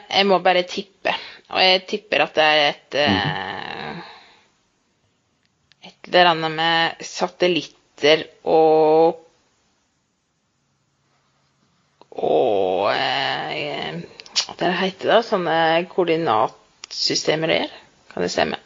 jeg 0.08 0.26
må 0.26 0.38
bare 0.40 0.62
tippe. 0.68 1.12
Og 1.50 1.60
jeg 1.60 1.82
tipper 1.90 2.24
at 2.24 2.38
det 2.38 2.46
er 2.46 2.60
et 2.68 2.96
mm. 3.00 3.98
Et 5.90 6.08
eller 6.08 6.30
annet 6.30 6.52
med 6.54 7.04
satellitter 7.04 8.24
og 8.48 9.26
Og 12.20 12.90
eh, 12.92 14.00
Hva 14.40 14.56
det 14.58 14.72
heter 14.80 15.12
det? 15.12 15.20
Sånne 15.28 15.56
koordinatsystemer 15.90 17.52
og 17.52 17.62
gjør. 17.62 17.78
Kan 18.10 18.24
det 18.24 18.32
stemme? 18.32 18.58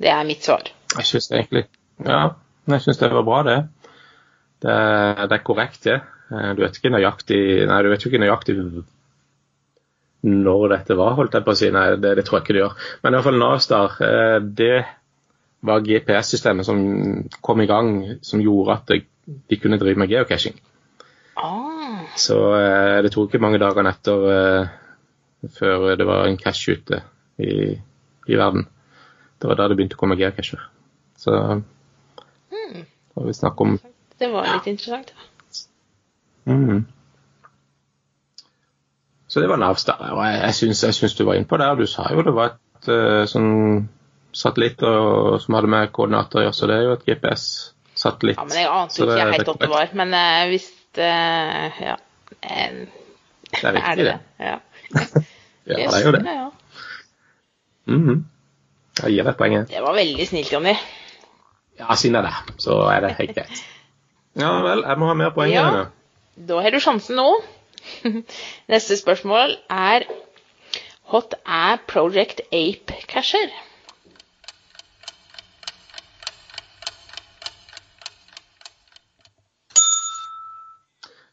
Det 0.00 0.10
er 0.10 0.26
mitt 0.26 0.44
svar. 0.44 0.70
Jeg 0.94 1.06
syns 1.08 1.30
egentlig 1.30 1.66
Ja, 2.04 2.34
jeg 2.70 2.82
syns 2.82 2.98
det 2.98 3.12
var 3.12 3.26
bra, 3.26 3.42
det. 3.46 3.58
Det 4.64 4.74
det 5.30 5.38
er 5.38 5.46
korrekt, 5.46 5.84
det. 5.86 6.00
Eh, 6.00 6.13
Du 6.30 6.62
vet 6.62 6.78
ikke 6.78 6.90
nøyaktig 6.94 7.38
Nei, 7.68 7.78
du 7.84 7.90
vet 7.92 8.04
jo 8.04 8.10
ikke 8.10 8.22
nøyaktig 8.22 8.54
når 10.24 10.68
dette 10.72 10.96
var, 10.96 11.16
holdt 11.18 11.34
jeg 11.36 11.44
på 11.44 11.52
å 11.52 11.58
si. 11.58 11.68
Nei, 11.74 11.84
det, 12.00 12.14
det 12.16 12.24
tror 12.24 12.38
jeg 12.38 12.46
ikke 12.46 12.54
det 12.56 12.62
gjør. 12.62 12.76
Men 13.02 13.12
i 13.12 13.18
hvert 13.18 13.26
fall 13.26 13.40
Navstar, 13.42 13.96
eh, 14.06 14.36
det 14.40 14.76
var 15.64 15.84
GPS-systemet 15.84 16.64
som 16.64 16.80
kom 17.44 17.60
i 17.60 17.68
gang, 17.68 17.90
som 18.24 18.40
gjorde 18.40 18.78
at 18.78 18.94
de 18.94 19.58
kunne 19.60 19.78
drive 19.80 20.00
med 20.00 20.12
geocaching. 20.12 20.56
Ah, 21.40 22.04
Så 22.16 22.38
eh, 22.56 23.02
det 23.04 23.12
tok 23.12 23.28
ikke 23.28 23.42
mange 23.44 23.60
dagene 23.60 23.92
etter 23.92 24.26
eh, 24.32 24.72
før 25.58 25.90
det 26.00 26.08
var 26.08 26.28
en 26.28 26.40
cache 26.40 26.78
ute 26.78 27.02
i, 27.36 27.74
i 28.28 28.38
verden. 28.40 28.64
Det 29.40 29.50
var 29.50 29.60
da 29.60 29.68
det 29.68 29.76
begynte 29.76 29.98
å 29.98 30.00
komme 30.00 30.16
geocacher. 30.20 30.62
Så 31.20 31.36
da 31.36 33.24
vi 33.28 33.36
snakke 33.36 33.64
om 33.64 33.76
det 34.18 34.28
var 34.30 34.46
litt 34.46 34.68
interessant. 34.70 35.10
Mhm. 36.46 36.84
Så 39.28 39.40
det 39.40 39.48
var 39.50 39.56
Navstad. 39.58 39.98
Og 40.12 40.20
jeg, 40.26 40.40
jeg, 40.44 40.54
syns, 40.54 40.82
jeg 40.84 40.94
syns 40.94 41.14
du 41.18 41.24
var 41.26 41.34
inne 41.34 41.48
på 41.50 41.56
det. 41.58 41.66
Du 41.78 41.86
sa 41.90 42.06
jo 42.12 42.22
det 42.22 42.34
var 42.36 42.52
et 42.54 42.88
uh, 42.92 43.24
sånn 43.26 43.88
satellitter 44.34 45.38
som 45.42 45.56
hadde 45.56 45.70
med 45.72 45.92
koordinater 45.94 46.38
å 46.38 46.44
gjøre, 46.44 46.54
så 46.58 46.68
det 46.70 46.76
er 46.76 46.84
jo 46.86 46.92
et 46.98 47.06
GPS-satellitt. 47.08 48.38
Ja, 48.38 48.44
men 48.46 48.58
jeg 48.60 48.68
ante 48.70 49.00
jo 49.00 49.08
ikke 49.08 49.26
helt 49.32 49.48
hva 49.50 49.56
det 49.64 49.70
var. 49.72 49.94
Men 50.02 50.14
uh, 50.14 50.42
hvis 50.52 50.68
uh, 50.98 51.80
Ja. 51.82 51.96
eh, 52.42 52.76
Det 53.54 53.64
er 53.64 53.76
riktig, 53.78 53.96
det 54.04 54.06
det. 54.12 54.18
Ja. 54.50 54.58
Ja, 55.64 55.78
det 55.80 55.96
er 55.96 56.02
jo 56.04 56.10
det. 56.12 56.22
Ja. 56.28 56.48
Mhm. 57.88 58.18
Jeg 59.00 59.14
gir 59.16 59.24
deg 59.26 59.36
poenget. 59.38 59.70
Det 59.72 59.80
var 59.82 59.94
veldig 59.96 60.26
snilt, 60.28 60.52
Jonny. 60.52 60.74
Ja, 61.80 61.94
siden 61.98 62.14
det 62.18 62.20
er 62.20 62.28
det, 62.28 62.54
så 62.62 62.76
er 62.92 63.00
det 63.00 63.14
helt 63.18 63.34
greit. 63.38 63.64
Ja 64.44 64.50
vel, 64.62 64.82
jeg 64.82 64.98
må 64.98 65.06
ha 65.06 65.14
mer 65.14 65.30
poeng. 65.34 65.50
Ja. 65.54 65.62
Irene. 65.70 65.84
Da 66.36 66.60
har 66.62 66.70
du 66.74 66.80
sjansen 66.82 67.16
nå. 67.20 67.28
Neste 68.72 68.96
spørsmål 68.96 69.56
er 69.70 70.06
Hot 71.12 71.34
er 71.46 71.76
Project 71.86 72.40
Ape 72.50 72.96
Casher? 73.08 73.52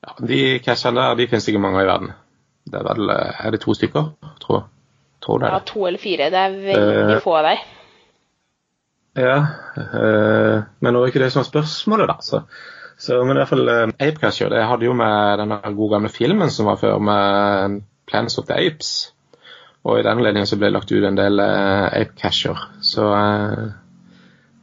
Ja, 0.01 0.15
de 0.27 0.39
cashene 0.65 0.97
der 1.01 1.15
de 1.19 1.27
finnes 1.29 1.47
ikke 1.49 1.61
mange 1.61 1.79
av 1.81 1.85
i 1.85 1.89
verden. 1.91 2.13
Det 2.71 2.79
er 2.79 2.87
vel 2.87 3.11
eh, 3.13 3.45
Er 3.45 3.53
det 3.53 3.61
to 3.63 3.73
stykker, 3.77 4.09
tror? 4.41 4.63
Tror 5.21 5.39
det 5.41 5.47
Ja, 5.49 5.55
er 5.55 5.59
det. 5.59 5.67
to 5.69 5.85
eller 5.87 5.99
fire. 6.01 6.29
Det 6.33 6.39
er 6.41 6.55
veldig 6.65 7.15
uh, 7.17 7.21
få 7.21 7.35
av 7.37 7.47
deg. 7.51 7.65
Ja, 9.21 9.35
uh, 9.77 10.63
men 10.81 10.93
nå 10.95 11.01
er 11.03 11.11
ikke 11.11 11.21
det 11.21 11.31
som 11.33 11.43
er 11.43 11.49
spørsmålet, 11.49 12.09
da. 12.09 12.15
Så, 12.25 12.41
så 13.01 13.17
men 13.25 13.33
i 13.33 13.41
hvert 13.41 13.49
fall 13.49 13.69
uh, 13.69 13.93
Apecatcher 13.97 14.51
det 14.53 14.61
hadde 14.69 14.85
jo 14.85 14.93
med 14.97 15.41
den 15.41 15.55
gode 15.77 15.95
gamle 15.95 16.11
filmen 16.13 16.53
som 16.53 16.69
var 16.69 16.77
før, 16.81 16.99
med 17.01 17.81
Plans 18.09 18.37
of 18.37 18.45
the 18.49 18.57
Apes. 18.59 19.11
Og 19.81 19.97
i 19.97 20.03
den 20.05 20.19
anledning 20.19 20.45
så 20.45 20.59
ble 20.59 20.69
det 20.69 20.75
lagt 20.75 20.91
ut 20.93 21.05
en 21.07 21.17
del 21.17 21.41
uh, 21.41 21.87
Apecatcher. 21.89 22.59
Så 22.85 23.07
uh, 23.09 23.71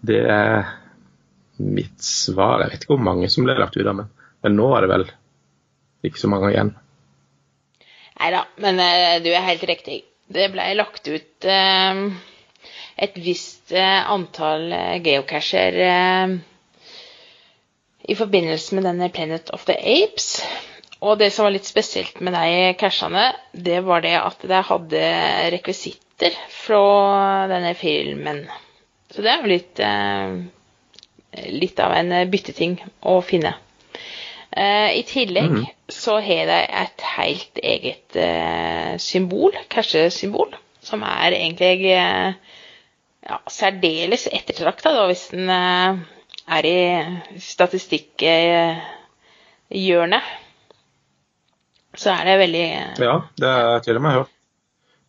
det 0.07 0.21
er 0.31 0.69
mitt 1.59 1.99
svar. 2.05 2.63
Jeg 2.63 2.71
vet 2.71 2.85
ikke 2.85 2.95
hvor 2.95 3.09
mange 3.09 3.31
som 3.33 3.47
ble 3.47 3.59
lagt 3.59 3.79
ut 3.79 3.87
av, 3.87 3.97
men, 3.99 4.13
men 4.47 4.55
nå 4.59 4.69
er 4.77 4.87
det 4.87 4.93
vel 4.93 5.09
ikke 6.07 6.23
så 6.23 6.31
mange 6.31 6.53
igjen. 6.53 6.77
Nei 8.19 8.31
da, 8.35 8.45
men 8.63 8.79
uh, 8.79 9.19
du 9.25 9.33
er 9.33 9.47
helt 9.51 9.67
riktig. 9.67 10.05
Det 10.31 10.51
ble 10.55 10.71
lagt 10.79 11.11
ut 11.11 11.49
uh, 11.51 12.07
et 12.99 13.19
visst 13.23 13.73
uh, 13.75 14.11
antall 14.13 14.73
eh, 14.75 14.97
geocacher 15.05 15.77
eh, 15.87 16.33
i 18.09 18.17
forbindelse 18.17 18.77
med 18.79 18.87
denne 18.89 19.11
Planet 19.13 19.51
of 19.55 19.67
the 19.69 19.77
Apes. 19.77 20.41
Og 21.05 21.19
det 21.21 21.31
som 21.31 21.47
var 21.47 21.55
litt 21.55 21.69
spesielt 21.69 22.19
med 22.25 22.35
de 22.35 22.73
cashene, 22.81 23.29
det 23.53 23.83
var 23.87 24.03
det 24.03 24.17
at 24.19 24.43
de 24.51 24.63
hadde 24.71 25.03
rekvisitter 25.55 26.35
fra 26.51 27.47
denne 27.53 27.75
filmen. 27.79 28.43
Så 29.13 29.23
det 29.23 29.31
er 29.31 29.45
jo 29.45 29.53
litt, 29.53 29.81
eh, 29.85 31.45
litt 31.55 31.81
av 31.85 31.95
en 31.95 32.17
bytteting 32.33 32.81
å 33.07 33.21
finne. 33.23 33.55
Eh, 34.51 34.99
I 34.99 35.05
tillegg 35.07 35.53
mm. 35.53 35.65
så 35.93 36.19
har 36.25 36.49
de 36.49 36.59
et 36.83 37.09
helt 37.15 37.61
eget 37.63 38.17
eh, 38.19 38.97
symbol, 38.99 39.55
cashesymbol, 39.71 40.57
som 40.83 41.05
er 41.07 41.37
egentlig 41.37 41.93
ja, 41.93 43.39
særdeles 43.53 44.27
ettertrakta 44.33 44.95
hvis 45.07 45.29
eh, 45.37 46.01
er 46.49 46.67
i 46.67 47.07
statistikkhjørnet. 47.43 50.23
Så 51.99 52.11
er 52.13 52.25
det 52.29 52.39
veldig 52.39 52.67
Ja, 53.03 53.15
det 53.41 53.49
er 53.49 53.79
til 53.85 53.97
og 53.97 54.03
med 54.03 54.13
hørt. 54.19 54.33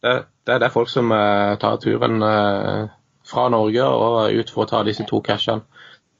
Det, 0.02 0.25
det 0.47 0.54
er 0.54 0.60
det 0.63 0.71
folk 0.73 0.89
som 0.89 1.12
eh, 1.12 1.58
tar 1.60 1.78
turen 1.84 2.23
eh, 2.23 2.88
fra 3.28 3.49
Norge 3.52 3.84
og 3.84 4.34
ut 4.34 4.49
for 4.54 4.63
å 4.63 4.69
ta 4.69 4.84
disse 4.88 5.04
to 5.10 5.21
cashene. 5.21 5.62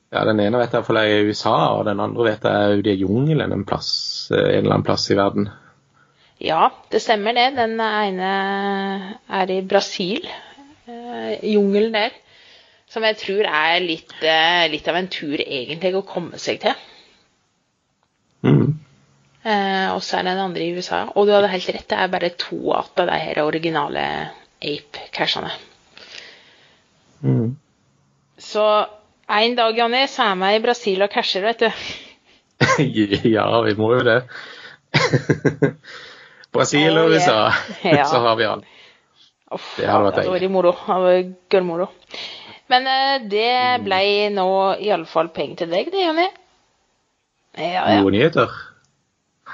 Ja, 0.10 0.26
Den 0.26 0.40
ene 0.42 0.58
vet 0.58 0.74
jeg 0.74 0.80
iallfall 0.80 0.98
er 1.04 1.12
i 1.14 1.26
USA, 1.30 1.56
og 1.78 1.86
den 1.86 2.00
andre 2.02 2.24
vet 2.32 2.46
jeg 2.46 2.54
er 2.54 2.78
ute 2.80 2.94
i 2.96 3.02
jungelen 3.04 3.52
en, 3.54 3.66
plass, 3.66 3.90
eh, 4.34 4.42
en 4.42 4.64
eller 4.64 4.74
annen 4.78 4.88
plass 4.88 5.10
i 5.14 5.18
verden. 5.18 5.50
Ja, 6.42 6.70
det 6.92 7.02
stemmer 7.04 7.36
det. 7.36 7.52
Den 7.58 7.78
ene 7.84 8.30
er 9.28 9.54
i 9.54 9.62
Brasil, 9.62 10.26
eh, 10.88 11.46
jungelen 11.46 11.94
der. 11.94 12.10
Som 12.90 13.06
jeg 13.06 13.20
tror 13.22 13.46
er 13.46 13.80
litt, 13.84 14.14
eh, 14.26 14.66
litt 14.72 14.88
av 14.90 14.98
en 14.98 15.08
tur 15.12 15.38
egentlig 15.38 15.94
å 15.96 16.06
komme 16.06 16.40
seg 16.42 16.62
til. 16.64 16.74
Mm. 18.44 18.80
Eh, 19.44 19.88
og 19.94 20.02
så 20.04 20.18
er 20.20 20.26
det 20.26 20.34
den 20.34 20.46
andre 20.48 20.66
i 20.66 20.74
USA. 20.74 21.04
Og 21.14 21.28
du 21.28 21.34
hadde 21.36 21.52
helt 21.54 21.70
rett, 21.70 21.88
det 21.92 21.98
er 22.00 22.12
bare 22.12 22.32
to 22.38 22.60
av 22.74 22.90
de 22.98 23.06
her 23.12 23.42
originale 23.44 24.06
Ape-cashene. 24.60 25.52
Mm. 27.24 27.56
Så 28.40 28.66
en 29.30 29.56
dag, 29.56 29.78
Jonny, 29.78 30.08
så 30.08 30.32
er 30.32 30.40
vi 30.42 30.52
i 30.56 30.64
Brasil 30.64 31.06
og 31.06 31.12
casher, 31.14 31.46
vet 31.46 31.60
du. 31.60 31.70
ja, 33.36 33.46
vi 33.68 33.76
må 33.78 33.94
jo 34.00 34.04
det. 34.08 34.20
Brasil 36.54 36.98
Oh, 36.98 37.06
og. 37.06 37.14
USA, 37.14 37.54
Ja. 37.86 38.06
så 38.10 38.20
har 38.26 38.36
vi. 38.40 38.50
Uff, 39.50 39.76
Det 39.78 39.88
hadde 39.90 40.06
vært 40.10 40.16
det 40.20 40.26
hadde 40.26 40.40
vært 40.40 40.52
moro. 40.54 40.74
Det 40.74 40.88
hadde 40.88 41.14
vært 41.14 41.36
gørrmoro. 41.54 41.90
Men 42.70 42.86
eh, 42.88 43.16
det 43.30 43.82
ble 43.86 44.02
nå 44.36 44.50
i 44.78 44.92
alle 44.94 45.10
fall 45.10 45.32
penger 45.34 45.64
til 45.64 45.74
deg, 45.74 45.90
det, 45.94 46.06
Jonny. 46.06 46.28
Ja, 47.58 47.86
ja. 47.90 48.02
Gode 48.04 48.14
nyheter. 48.14 48.54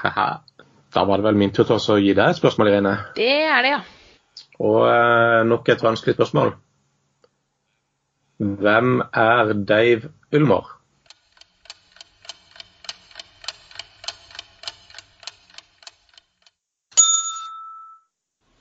Haha. 0.02 0.28
Da 0.92 1.04
var 1.08 1.20
det 1.20 1.26
vel 1.26 1.38
min 1.40 1.52
tur 1.52 1.64
til 1.68 1.76
å 1.80 1.98
gi 2.00 2.12
deg 2.16 2.30
et 2.30 2.38
spørsmål, 2.38 2.70
Irene. 2.72 2.94
Det 3.16 3.32
er 3.48 3.64
det, 3.64 3.72
ja. 3.72 3.82
Og 4.60 4.84
eh, 4.88 5.42
nok 5.48 5.68
et 5.72 5.84
vanskelig 5.84 6.16
spørsmål. 6.16 6.54
Hvem 8.36 9.00
er 9.16 9.52
Dave 9.64 10.10
Ulmer? 10.36 10.68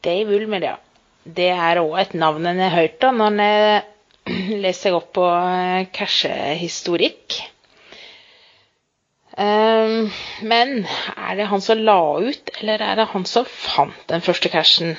Dave 0.05 0.39
Ulmer, 0.39 0.63
ja. 0.63 0.77
Det 1.25 1.49
er 1.51 1.81
òg 1.81 1.97
et 1.99 2.15
navn 2.15 2.47
en 2.47 2.61
har 2.61 2.75
hørt 2.75 2.99
da, 3.01 3.11
når 3.11 3.31
en 3.33 3.93
leser 4.63 4.79
seg 4.87 4.97
opp 4.97 5.11
på 5.17 5.25
eh, 5.25 5.87
cashehistorikk. 5.93 7.41
Ehm, 9.37 10.09
men 10.47 10.85
er 11.17 11.35
det 11.35 11.49
han 11.51 11.61
som 11.61 11.81
la 11.83 11.99
ut, 12.23 12.51
eller 12.61 12.81
er 12.81 12.95
det 13.01 13.09
han 13.11 13.25
som 13.27 13.45
fant 13.45 14.07
den 14.09 14.23
første 14.25 14.49
cashen? 14.49 14.95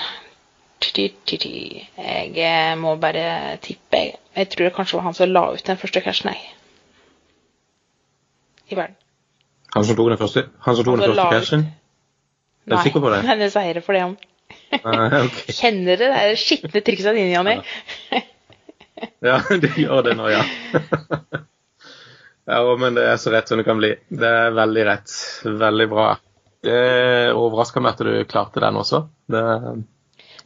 Jeg 0.97 2.35
eh, 2.37 2.75
må 2.77 2.97
bare 3.01 3.57
tippe. 3.65 3.97
jeg. 3.97 4.15
Jeg 4.37 4.49
tror 4.53 4.65
det 4.69 4.75
kanskje 4.77 4.99
var 4.99 5.09
han 5.09 5.17
som 5.17 5.33
la 5.33 5.47
ut 5.55 5.67
den 5.67 5.81
første 5.81 6.01
cashen, 6.05 6.31
jeg. 6.31 6.53
I 8.69 8.77
verden. 8.77 8.97
Han 9.75 9.85
som 9.85 9.97
tok 9.97 10.09
den 10.13 10.19
første, 10.19 10.47
han 10.61 10.77
som 10.77 10.85
tok 10.85 11.01
den 11.01 11.09
første 11.09 11.29
cashen? 11.33 11.67
Er 12.67 12.77
du 12.77 12.83
sikker 12.83 13.01
på 13.01 13.11
det? 13.11 13.25
Nei, 13.41 13.49
sier 13.49 13.79
det 13.79 13.85
for 13.87 13.97
det 13.97 14.05
om. 14.05 14.17
Ah, 14.85 15.23
okay. 15.25 15.55
Kjenner 15.61 15.97
det 15.97 16.09
der 16.13 16.39
skitne 16.39 16.83
trikset 16.85 17.17
dine, 17.17 17.33
Jonny? 17.33 17.57
Ja, 19.25 19.41
det 19.63 19.73
gjør 19.77 20.05
det 20.07 20.15
nå, 20.19 20.29
ja. 20.31 20.43
ja, 22.47 22.61
men 22.79 22.97
det 22.97 23.05
er 23.11 23.19
så 23.21 23.33
rett 23.35 23.49
som 23.51 23.61
det 23.61 23.67
kan 23.67 23.81
bli. 23.81 23.95
Det 24.09 24.31
er 24.31 24.55
veldig 24.57 24.87
rett. 24.89 25.17
Veldig 25.45 25.89
bra. 25.91 26.07
Det 26.67 26.81
overrasker 27.37 27.85
meg 27.85 27.95
at 27.95 28.07
du 28.07 28.15
klarte 28.29 28.63
den 28.65 28.79
også. 28.81 29.05
Det, 29.31 29.43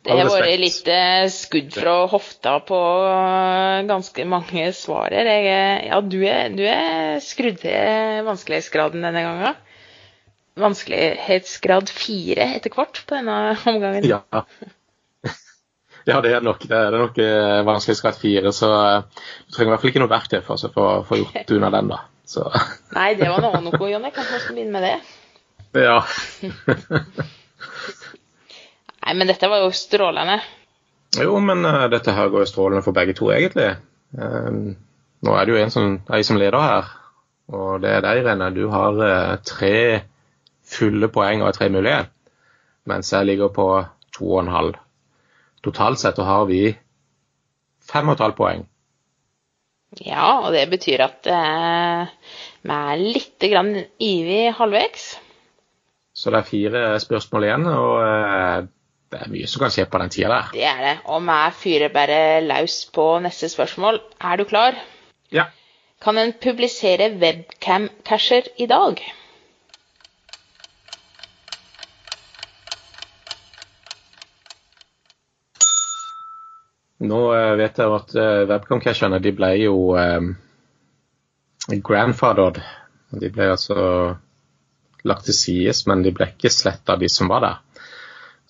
Det 0.05 0.17
har 0.17 0.31
vært 0.33 0.61
litt 0.61 0.91
eh, 0.93 1.27
skudd 1.33 1.73
fra 1.77 1.95
hofta 2.11 2.59
på 2.67 2.81
eh, 3.09 3.81
ganske 3.89 4.27
mange 4.29 4.71
svar 4.77 5.15
her. 5.17 5.31
Jeg, 5.31 5.49
eh, 5.53 5.89
ja, 5.91 6.01
du 6.01 6.19
er, 6.25 6.55
du 6.57 6.65
er 6.69 7.21
skrudd 7.25 7.61
til 7.63 8.25
vanskelighetsgraden 8.29 9.07
denne 9.07 9.25
gangen. 9.27 9.61
Vanskelighetsgrad 10.61 11.93
fire 11.95 12.51
etter 12.59 12.75
hvert 12.75 13.05
på 13.07 13.17
denne 13.17 13.39
omgangen. 13.71 14.09
ja. 14.09 14.45
Ja, 16.09 16.21
det 16.25 16.33
er 16.35 16.45
nok 16.45 16.63
det. 16.65 16.77
Er 16.77 16.97
nok 16.97 17.19
eh, 17.21 17.61
vanskelighetsgrad 17.67 18.21
fire, 18.21 18.53
så 18.57 18.71
eh, 18.77 19.27
du 19.47 19.55
trenger 19.55 19.71
i 19.71 19.73
hvert 19.75 19.83
fall 19.83 19.93
ikke 19.93 20.03
noe 20.05 20.13
verktøy 20.13 20.41
for 20.47 20.55
å 20.57 20.93
få 21.07 21.21
gjort 21.21 21.37
gjort 21.41 21.57
unna 21.59 21.73
den, 21.77 21.91
da. 21.93 22.01
Så 22.31 22.47
Nei, 22.95 23.11
det 23.19 23.29
var 23.31 23.43
noe, 23.43 23.61
noe 23.65 23.91
Jonny. 23.91 24.13
Kanskje 24.15 24.37
vi 24.37 24.45
skal 24.45 24.59
begynne 24.59 24.79
med 24.79 24.87
det? 24.87 24.97
ja. 25.87 25.99
Nei, 29.01 29.15
men 29.17 29.31
dette 29.31 29.49
var 29.51 29.65
jo 29.65 29.73
strålende. 29.75 30.39
Jo, 31.19 31.35
men 31.43 31.65
uh, 31.67 31.89
dette 31.91 32.15
her 32.15 32.31
går 32.31 32.45
jo 32.45 32.51
strålende 32.53 32.85
for 32.87 32.95
begge 32.95 33.17
to, 33.19 33.33
egentlig. 33.35 33.73
Eh, 34.15 34.51
nå 35.21 35.35
er 35.37 35.47
det 35.47 35.55
jo 35.55 35.61
en 35.61 35.73
som, 35.75 35.97
ei 36.15 36.23
som 36.27 36.39
leder 36.39 36.63
her, 36.63 36.93
og 37.51 37.81
det 37.83 37.91
er 37.97 38.05
deg, 38.05 38.23
Rene. 38.29 38.53
Du 38.55 38.69
har 38.71 39.01
uh, 39.01 39.41
tre 39.43 39.75
fulle 40.71 41.11
poeng 41.11 41.43
og 41.43 41.57
tre 41.57 41.67
mulige, 41.73 42.05
mens 42.87 43.11
jeg 43.11 43.27
ligger 43.27 43.51
på 43.55 43.67
to 44.15 44.31
og 44.31 44.45
en 44.45 44.55
halv. 44.55 44.79
Totalt 45.65 46.01
sett 46.01 46.19
har 46.25 46.47
vi 46.49 46.63
fem 47.91 48.09
og 48.09 48.17
et 48.17 48.25
halvt 48.25 48.39
poeng. 48.39 48.67
Ja, 49.99 50.39
og 50.45 50.53
det 50.55 50.69
betyr 50.71 51.03
at 51.03 51.27
eh, 51.27 52.11
vi 52.63 52.77
er 52.77 53.01
litt 53.01 53.47
grann 53.51 53.73
ivig 53.99 54.53
halvveis. 54.57 55.09
Så 56.15 56.31
det 56.31 56.41
er 56.41 56.47
fire 56.47 56.83
spørsmål 57.03 57.47
igjen, 57.49 57.67
og 57.71 57.97
eh, 58.05 58.69
det 59.11 59.23
er 59.25 59.33
mye 59.33 59.49
som 59.51 59.65
kan 59.65 59.75
skje 59.75 59.89
på 59.91 60.01
den 60.03 60.13
tida 60.15 60.31
der. 60.31 60.51
Det 60.55 60.67
er 60.71 60.83
det. 60.85 60.97
Og 61.11 61.25
vi 61.27 61.39
fyrer 61.65 61.95
bare 61.95 62.21
løs 62.47 62.85
på 62.95 63.07
neste 63.25 63.51
spørsmål. 63.51 63.99
Er 64.23 64.39
du 64.39 64.47
klar? 64.47 64.79
Ja. 65.35 65.49
Kan 66.01 66.19
en 66.19 66.33
publisere 66.33 67.11
webcam-casher 67.21 68.47
i 68.57 68.71
dag? 68.71 69.03
Nå 77.01 77.21
eh, 77.33 77.55
vet 77.61 77.81
jeg 77.81 77.95
at 77.97 78.17
uh, 78.19 78.43
webcam-cashene 78.51 79.21
de 79.25 79.33
ble 79.37 79.55
jo 79.63 79.77
eh, 79.97 80.27
grandfathered. 81.69 82.61
De 83.21 83.31
ble 83.33 83.49
altså 83.55 83.79
lagt 85.09 85.25
til 85.27 85.37
sides, 85.37 85.87
men 85.89 86.05
de 86.05 86.13
ble 86.15 86.29
ikke 86.35 86.53
sletta, 86.53 86.99
de 87.01 87.09
som 87.09 87.31
var 87.33 87.47
der. 87.47 87.81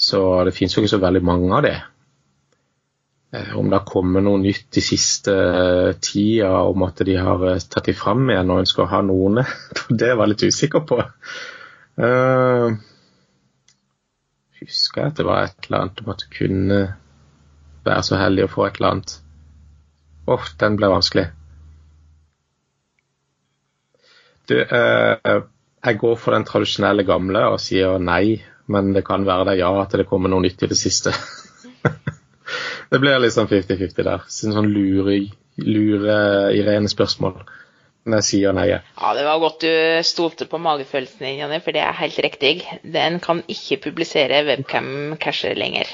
Så 0.00 0.20
det 0.48 0.56
finnes 0.56 0.74
jo 0.74 0.82
ikke 0.82 0.96
så 0.96 1.02
veldig 1.02 1.22
mange 1.24 1.54
av 1.56 1.64
de. 1.66 1.74
Eh, 3.32 3.56
om 3.58 3.68
det 3.70 3.78
har 3.78 3.86
kommet 3.86 4.24
noe 4.26 4.40
nytt 4.42 4.66
de 4.74 4.82
siste 4.82 5.30
eh, 5.30 5.92
tida 6.02 6.50
om 6.66 6.82
at 6.82 7.02
de 7.06 7.14
har 7.14 7.44
eh, 7.52 7.60
tatt 7.62 7.86
de 7.86 7.94
fram 7.94 8.24
igjen 8.26 8.50
og 8.50 8.64
ønsker 8.64 8.82
å 8.84 8.90
ha 8.90 9.02
noen, 9.06 9.44
det 10.02 10.14
var 10.16 10.26
jeg 10.26 10.32
litt 10.32 10.46
usikker 10.50 10.86
på. 10.88 10.98
Uh, 12.00 12.72
husker 14.62 15.02
jeg 15.02 15.12
at 15.12 15.18
det 15.18 15.26
var 15.28 15.44
et 15.44 15.66
eller 15.66 15.82
annet 15.82 16.00
om 16.00 16.10
at 16.14 16.22
du 16.22 16.28
kunne 16.32 16.78
være 17.86 18.02
så 18.06 18.18
heldig 18.20 18.46
å 18.46 18.52
få 18.52 18.66
et 18.66 18.80
eller 18.80 18.94
annet. 18.94 19.14
Åh, 20.26 20.34
oh, 20.34 20.50
den 20.60 20.76
blir 20.78 20.92
vanskelig. 20.92 21.26
Du, 24.50 24.56
eh, 24.60 25.42
jeg 25.84 25.98
går 26.02 26.16
for 26.18 26.34
den 26.34 26.46
tradisjonelle 26.48 27.06
gamle 27.08 27.44
og 27.52 27.60
sier 27.62 28.00
nei, 28.02 28.40
men 28.70 28.92
det 28.96 29.04
kan 29.06 29.24
være 29.26 29.52
det 29.52 29.60
ja 29.60 29.70
at 29.80 29.94
det 29.96 30.08
kommer 30.10 30.32
noe 30.32 30.44
nytt 30.44 30.64
i 30.66 30.70
det 30.70 30.78
siste. 30.78 31.14
det 32.90 33.00
blir 33.00 33.18
litt 33.22 33.36
sånn 33.36 33.50
50-50 33.50 34.06
der. 34.06 34.26
Sånn 34.28 34.70
lure, 34.74 35.16
lure 35.62 36.18
Irene 36.56 36.90
spørsmål. 36.90 37.40
Men 38.04 38.20
jeg 38.20 38.28
sier 38.30 38.54
nei. 38.56 38.68
Ja, 38.72 39.14
Det 39.16 39.24
var 39.26 39.40
godt 39.42 39.64
du 39.64 39.72
stolte 40.08 40.46
på 40.48 40.60
magefølelsen 40.62 41.26
din, 41.26 41.40
Janne, 41.42 41.60
for 41.64 41.76
det 41.76 41.82
er 41.84 41.98
helt 42.00 42.20
riktig. 42.24 42.54
Den 42.82 43.20
kan 43.24 43.42
ikke 43.48 43.82
publisere 43.88 44.44
webcam-casher 44.48 45.58
lenger. 45.58 45.90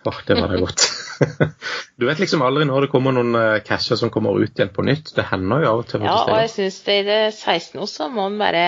Åh, 0.00 0.08
oh, 0.08 0.20
det 0.26 0.36
var 0.38 0.48
da 0.48 0.56
godt. 0.62 0.84
du 2.00 2.06
vet 2.08 2.20
liksom 2.22 2.40
aldri 2.40 2.64
når 2.64 2.86
det 2.86 2.90
kommer 2.92 3.12
noen 3.12 3.36
uh, 3.36 3.58
casher 3.60 3.98
som 4.00 4.08
kommer 4.12 4.38
ut 4.40 4.54
igjen 4.56 4.72
på 4.72 4.84
nytt. 4.86 5.10
Det 5.16 5.26
hender 5.28 5.60
jo 5.60 5.72
av 5.74 5.82
og 5.82 5.90
til. 5.90 6.06
Ja, 6.08 6.14
og 6.24 6.38
jeg 6.40 6.52
syns 6.54 6.78
i 6.88 7.00
det 7.04 7.18
16 7.34 7.82
år 7.82 7.90
så 7.90 8.08
må 8.12 8.30
en 8.30 8.38
bare 8.40 8.62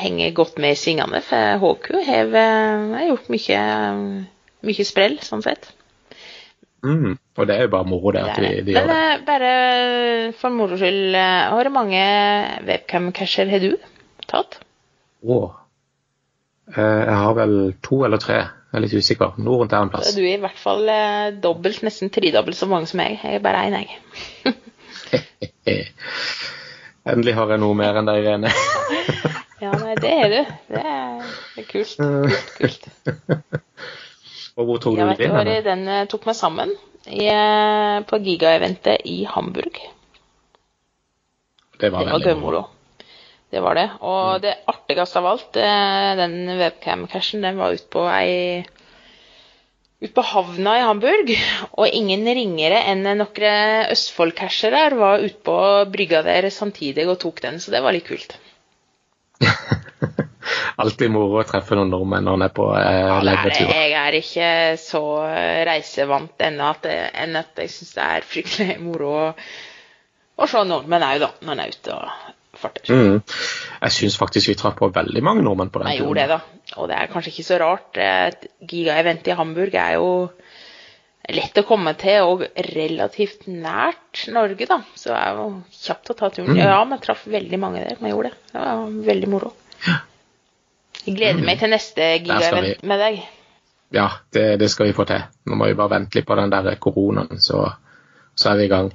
henge 0.00 0.30
godt 0.36 0.56
med 0.62 0.72
i 0.72 0.80
svingene. 0.80 1.20
For 1.26 1.60
HQ 1.60 1.90
har, 2.08 2.32
har 2.94 3.10
gjort 3.10 3.28
mye, 3.34 3.60
mye 4.70 4.88
sprell, 4.88 5.18
sånn 5.26 5.44
sett. 5.44 5.68
Mm, 6.86 7.18
og 7.18 7.46
det 7.50 7.56
er 7.58 7.66
jo 7.66 7.72
bare 7.74 7.90
moro, 7.90 8.12
det. 8.14 8.22
at 8.22 8.38
de, 8.38 8.50
de 8.64 8.74
gjør 8.76 8.88
det. 8.88 9.04
bare 9.26 9.52
for 10.38 10.54
moro 10.54 10.78
skyld, 10.78 11.16
eh, 11.18 11.48
hvor 11.50 11.70
mange 11.74 12.02
webcam-casher 12.68 13.50
har 13.50 13.64
du 13.64 13.72
tatt? 14.30 14.60
Åh, 15.26 15.34
Oh. 15.34 15.67
Jeg 16.76 17.16
har 17.16 17.34
vel 17.38 17.54
to 17.84 18.02
eller 18.04 18.20
tre. 18.20 18.38
Jeg 18.68 18.76
er 18.76 18.82
litt 18.84 18.92
usikker. 19.00 19.38
Noe 19.40 19.62
rundt 19.62 19.72
der 19.72 19.80
en 19.86 19.88
plass. 19.88 20.10
Du 20.12 20.20
er 20.20 20.34
i 20.34 20.42
hvert 20.42 20.58
fall 20.60 20.84
eh, 20.92 21.30
dobbelt, 21.40 21.80
nesten 21.86 22.10
tredobbelt 22.12 22.58
så 22.58 22.68
mange 22.68 22.90
som 22.90 23.00
meg. 23.00 23.16
Jeg 23.22 23.38
er 23.38 23.44
bare 23.44 23.62
én, 23.64 23.76
jeg. 23.80 23.88
Endelig 27.08 27.34
har 27.38 27.54
jeg 27.54 27.62
noe 27.62 27.78
mer 27.78 27.96
enn 27.96 28.10
deg, 28.10 28.20
Irene. 28.20 28.52
ja, 29.64 29.72
nei, 29.72 29.94
det 29.96 30.12
er 30.12 30.28
du. 30.34 30.52
Det 30.74 30.82
er, 30.84 31.32
det 31.54 31.64
er 31.64 31.68
kult. 31.70 31.96
Kult, 31.96 32.50
kult. 32.60 33.64
Og 34.58 34.68
hvor 34.68 34.82
tok 34.82 34.98
du 34.98 35.04
det 35.16 35.30
inn? 35.30 35.64
Den 35.64 35.88
uh, 35.88 36.04
tok 36.10 36.28
meg 36.28 36.36
sammen 36.36 36.74
i, 37.08 37.30
på 38.04 38.18
gigaeventet 38.26 39.06
i 39.08 39.22
Hamburg. 39.30 39.80
Det 41.78 41.88
var, 41.94 42.02
det 42.02 42.10
var 42.10 42.18
veldig 42.18 42.36
moro. 42.42 42.66
Det 43.48 43.60
var 43.64 43.78
det. 43.78 43.86
Og 44.04 44.24
mm. 44.36 44.42
det 44.44 44.56
artigste 44.68 45.20
av 45.20 45.28
alt, 45.30 45.56
eh, 45.56 46.10
den 46.20 46.36
webcam-cashen, 46.58 47.44
den 47.44 47.60
var 47.60 47.76
ute 47.76 47.88
på 47.92 48.04
ei 48.12 48.66
ut 49.98 50.12
på 50.14 50.22
havna 50.22 50.76
i 50.78 50.82
Hamburg, 50.86 51.32
og 51.74 51.88
ingen 51.90 52.22
ringere 52.22 52.84
enn 52.86 53.02
noen 53.02 53.88
Østfold-casher 53.90 54.70
der 54.70 54.94
var 54.94 55.24
ute 55.24 55.40
på 55.48 55.56
brygga 55.90 56.22
der 56.22 56.46
samtidig 56.54 57.08
og 57.08 57.18
tok 57.24 57.42
den, 57.42 57.58
så 57.58 57.74
det 57.74 57.82
var 57.82 57.96
litt 57.96 58.06
kult. 58.06 58.36
Alltid 60.78 61.10
moro 61.10 61.40
å 61.40 61.46
treffe 61.46 61.74
noen 61.74 61.90
nordmenn 61.90 62.28
når 62.28 62.38
en 62.38 62.46
er 62.46 62.54
på 62.54 62.68
eh, 62.78 63.16
lengre 63.26 63.50
turer. 63.56 63.74
Jeg 63.74 63.96
er 63.98 64.18
ikke 64.20 64.50
så 64.78 65.02
reisevant 65.66 66.46
ennå 66.46 66.70
at, 66.76 66.86
enn 67.24 67.34
at 67.40 67.58
jeg 67.58 67.74
syns 67.74 67.96
det 67.96 68.06
er 68.06 68.28
fryktelig 68.28 68.78
moro 68.84 69.10
å, 69.18 69.28
å 70.38 70.46
se 70.46 70.62
nordmenn 70.68 71.08
òg, 71.08 71.24
da, 71.24 71.32
når 71.42 71.56
en 71.56 71.64
er 71.64 71.74
ute 71.74 71.98
og 71.98 72.36
farter. 72.58 72.92
Mm. 72.92 73.20
Jeg 73.82 73.96
syns 73.96 74.18
faktisk 74.20 74.52
vi 74.52 74.56
traff 74.58 74.76
på 74.78 74.90
veldig 74.94 75.22
mange 75.24 75.44
nordmenn 75.46 75.72
på 75.72 75.82
den 75.82 75.88
turen. 75.88 75.94
Jeg 75.96 76.04
gjorde 76.04 76.24
det, 76.24 76.36
da. 76.36 76.76
Og 76.78 76.90
det 76.90 76.98
er 76.98 77.12
kanskje 77.12 77.32
ikke 77.32 77.46
så 77.48 77.60
rart. 77.62 78.00
Et 78.02 78.48
gigaevent 78.72 79.30
i 79.30 79.36
Hamburg 79.38 79.78
er 79.78 79.96
jo 79.96 80.10
lett 81.28 81.60
å 81.60 81.64
komme 81.68 81.92
til 82.00 82.24
og 82.24 82.44
relativt 82.72 83.48
nært 83.52 84.26
Norge, 84.32 84.68
da. 84.68 84.80
Så 84.96 85.12
det 85.12 85.22
er 85.22 85.40
jo 85.40 85.48
kjapt 85.78 86.12
å 86.12 86.18
ta 86.18 86.30
turen. 86.34 86.52
Mm. 86.54 86.62
Ja, 86.62 86.82
vi 86.88 87.00
traff 87.04 87.24
veldig 87.28 87.62
mange 87.62 87.82
der. 87.84 87.98
Vi 88.00 88.12
gjorde 88.12 88.32
det. 88.32 88.52
Det 88.52 88.68
var 88.68 88.86
veldig 89.08 89.32
moro. 89.32 89.54
Jeg 91.08 91.16
gleder 91.16 91.44
meg 91.44 91.60
til 91.60 91.72
neste 91.72 92.14
gigaevent 92.20 92.86
med 92.88 93.04
deg. 93.04 93.20
Ja, 93.94 94.08
det, 94.34 94.58
det, 94.60 94.68
skal 94.68 94.90
vi 94.90 94.96
få 94.96 95.06
til. 95.08 95.22
Nå 95.48 95.56
må 95.56 95.68
vi 95.70 95.76
bare 95.76 95.94
vente 95.94 96.18
litt 96.18 96.26
på 96.28 96.36
den 96.36 96.52
der 96.52 96.74
koronaen, 96.80 97.40
så, 97.40 97.62
så 98.36 98.50
er 98.52 98.58
vi 98.60 98.66
i 98.66 98.72
gang. 98.72 98.90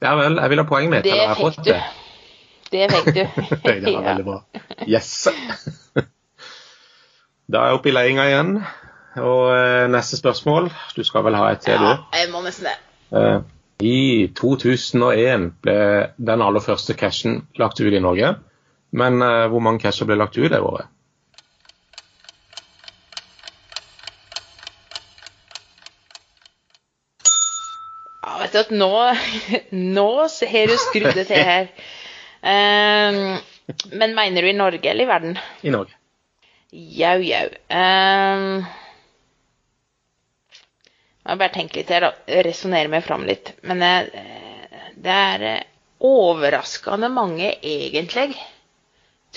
Ja 0.00 0.14
vel, 0.16 0.38
jeg 0.38 0.52
vil 0.52 0.62
ha 0.62 0.66
poenget 0.68 0.94
mitt. 0.94 1.08
Det 1.08 1.34
fikk 1.36 1.58
du. 1.66 1.72
Det 2.70 2.88
vet 2.92 3.06
du. 3.14 3.22
det 3.64 3.94
er 3.94 4.02
veldig 4.04 4.24
bra. 4.26 4.38
Yes! 4.88 5.28
da 7.52 7.62
er 7.62 7.70
jeg 7.70 7.78
oppe 7.78 7.88
i 7.88 7.94
leiinga 7.96 8.26
igjen. 8.28 8.58
Og 9.18 9.48
eh, 9.50 9.86
neste 9.90 10.18
spørsmål 10.18 10.68
Du 10.94 11.00
skal 11.02 11.24
vel 11.26 11.34
ha 11.34 11.48
et 11.50 11.64
til, 11.64 11.80
du? 11.80 11.88
Ja, 11.88 11.96
jeg 12.20 12.28
må 12.32 12.42
nesten 12.44 12.68
det. 12.68 12.76
Eh, 13.18 13.40
I 13.88 14.28
2001 14.36 15.48
ble 15.64 15.78
den 16.18 16.44
aller 16.44 16.62
første 16.62 16.94
cashen 16.94 17.42
lagt 17.58 17.80
ut 17.80 17.92
i 17.92 18.04
Norge. 18.04 18.34
Men 18.92 19.22
eh, 19.22 19.46
hvor 19.48 19.64
mange 19.64 19.80
casher 19.82 20.08
ble 20.08 20.18
lagt 20.20 20.38
ut 20.38 20.50
det 20.52 20.60
året? 20.60 20.92
Ja, 28.24 28.36
vet 28.42 28.52
du 28.52 28.60
at 28.60 28.74
nå, 28.76 28.92
nå 29.96 30.10
har 30.52 30.68
du 30.68 30.76
skrudd 30.84 31.14
det 31.16 31.30
til 31.32 31.48
her. 31.48 31.72
Um, 32.42 33.38
men 33.92 34.14
mener 34.14 34.42
du 34.42 34.50
i 34.50 34.56
Norge 34.56 34.90
eller 34.90 35.04
i 35.04 35.08
verden? 35.08 35.38
I 35.62 35.72
Norge. 35.74 35.94
Jau, 36.72 37.16
jau. 37.24 37.46
Um, 37.72 38.60
jeg 41.24 41.34
må 41.34 41.38
bare 41.40 41.54
tenke 41.54 41.80
litt 41.80 41.90
her, 41.92 42.06
da. 42.06 42.40
Resonnere 42.46 42.92
meg 42.92 43.04
fram 43.04 43.26
litt. 43.28 43.54
Men 43.68 43.82
uh, 43.84 44.92
det 44.96 45.16
er 45.16 45.46
uh, 45.48 45.66
overraskende 46.08 47.10
mange, 47.12 47.54
egentlig. 47.62 48.36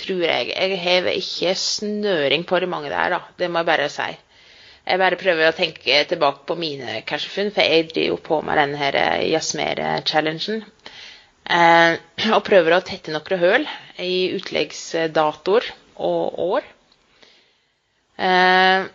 Tror 0.01 0.23
jeg. 0.23 0.51
Jeg 0.55 0.81
har 0.85 1.09
ikke 1.11 1.55
snøring 1.59 2.45
på 2.47 2.57
hvor 2.57 2.69
mange 2.71 2.91
det 2.91 2.99
er, 2.99 3.17
da. 3.17 3.23
Det 3.39 3.49
må 3.51 3.63
jeg 3.63 3.71
bare 3.73 3.89
si. 3.91 4.11
Jeg 4.81 4.97
bare 4.97 5.17
prøver 5.19 5.47
å 5.47 5.55
tenke 5.55 5.97
tilbake 6.09 6.45
på 6.49 6.55
mine 6.57 7.01
cashfunn, 7.07 7.51
for 7.53 7.61
jeg 7.61 7.91
driver 7.91 8.15
jo 8.15 8.21
på 8.25 8.39
med 8.45 8.57
denne 8.57 8.79
her 8.79 8.97
eh, 8.97 9.27
Jasmer-challengen. 9.29 10.63
Eh, 10.63 10.80
og 11.51 12.43
prøver 12.47 12.75
å 12.77 12.83
tette 12.85 13.11
noen 13.13 13.41
høl 13.41 13.65
i 13.99 14.31
utleggsdatoer 14.37 15.67
og 16.01 16.39
år. 16.45 16.67
Eh, 18.21 18.85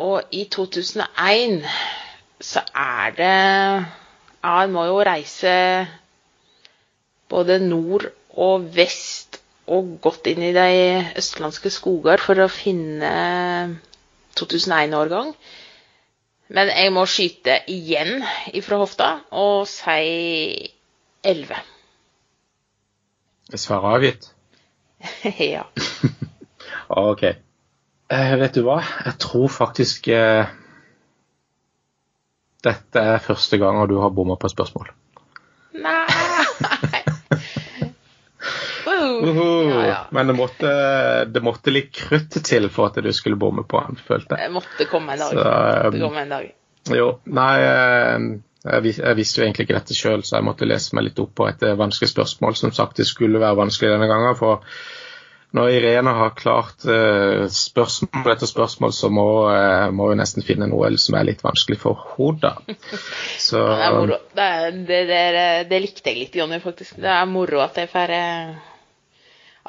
og 0.00 0.34
i 0.34 0.44
2001 0.50 1.62
så 2.44 2.62
er 2.76 3.14
det 3.18 3.34
Ja, 4.44 4.54
en 4.66 4.74
må 4.74 4.84
jo 4.84 4.98
reise 5.06 5.52
både 7.32 7.56
nord 7.62 8.10
og 8.36 8.66
vest 8.76 9.38
og 9.72 9.94
godt 10.04 10.28
inn 10.28 10.42
i 10.44 10.52
de 10.52 10.66
østlandske 11.16 11.72
skoger 11.72 12.20
for 12.20 12.42
å 12.44 12.50
finne 12.52 13.12
2001-årgang. 14.36 15.32
Men 16.54 16.68
jeg 16.76 16.92
må 16.92 17.06
skyte 17.08 17.62
igjen 17.72 18.18
ifra 18.52 18.76
hofta 18.82 19.14
og 19.32 19.64
si 19.70 20.68
11. 21.24 21.73
Svaret 23.52 23.96
avgitt? 23.98 24.34
ja. 25.38 25.66
OK. 26.88 27.22
Eh, 28.08 28.36
vet 28.40 28.54
du 28.56 28.64
hva? 28.64 28.78
Jeg 29.04 29.18
tror 29.20 29.48
faktisk 29.52 30.08
eh, 30.12 30.46
dette 32.64 33.00
er 33.00 33.20
første 33.24 33.58
gang 33.60 33.82
du 33.88 33.98
har 34.00 34.12
bomma 34.14 34.36
på 34.40 34.48
et 34.48 34.54
spørsmål. 34.54 34.88
Nei! 35.84 36.04
uh, 38.88 39.68
ja, 39.68 39.82
ja. 39.88 39.98
Men 40.14 40.30
det 40.30 40.36
måtte, 40.38 40.70
det 41.28 41.42
måtte, 41.44 41.74
litt 41.74 41.92
krutt 41.96 42.38
til 42.46 42.70
for 42.72 42.88
at 42.88 43.00
du 43.04 43.12
skulle 43.12 43.36
bomme 43.40 43.66
på 43.68 43.82
han, 43.82 43.98
følte 44.00 44.38
jeg. 44.38 44.48
Det 44.48 44.54
måtte 44.54 44.88
komme 44.88 45.16
en 45.16 45.24
dag. 45.24 45.32
Så, 45.34 45.44
um, 45.90 46.00
komme 46.06 46.24
en 46.24 46.34
dag. 46.36 46.52
Jo, 46.92 47.08
nei 47.32 47.54
eh, 47.64 48.18
jeg, 48.64 48.96
jeg, 48.96 49.16
visste 49.18 49.40
jo 49.40 49.46
egentlig 49.46 49.66
ikke 49.66 49.76
dette 49.76 49.96
sjøl, 49.96 50.22
så 50.24 50.38
jeg 50.38 50.46
måtte 50.46 50.68
lese 50.68 50.96
meg 50.96 51.10
litt 51.10 51.20
opp 51.20 51.34
på 51.36 51.48
et 51.50 51.64
eh, 51.66 51.76
vanskelig 51.76 52.10
spørsmål. 52.14 52.56
Som 52.56 52.72
sagt, 52.72 52.96
det 52.96 53.08
skulle 53.08 53.42
være 53.42 53.58
vanskelig 53.60 53.92
denne 53.92 54.08
gangen. 54.08 54.36
For 54.38 54.64
når 55.54 55.70
Irene 55.76 56.10
har 56.16 56.32
klart 56.34 56.82
uh, 56.88 57.44
spørsmål 57.46 58.32
etter 58.32 58.48
spørsmål, 58.50 58.90
så 58.96 59.10
må, 59.12 59.26
uh, 59.46 59.86
må 59.94 60.08
hun 60.10 60.18
nesten 60.18 60.42
finne 60.42 60.66
noe 60.66 60.88
som 60.98 61.14
er 61.14 61.28
litt 61.28 61.44
vanskelig 61.44 61.78
for 61.78 62.00
henne. 62.16 62.54
Så 63.46 63.60
Det 63.62 63.90
moro. 63.94 64.18
Det, 64.34 64.48
det, 64.88 65.02
det, 65.12 65.36
det 65.70 65.80
likte 65.84 66.10
jeg 66.10 66.24
litt, 66.24 66.40
Jonny, 66.40 66.58
faktisk. 66.64 66.96
Det 66.98 67.12
er 67.12 67.30
moro 67.30 67.62
at 67.62 67.78
jeg 67.78 67.92
får 67.92 68.14
eh, 68.16 68.56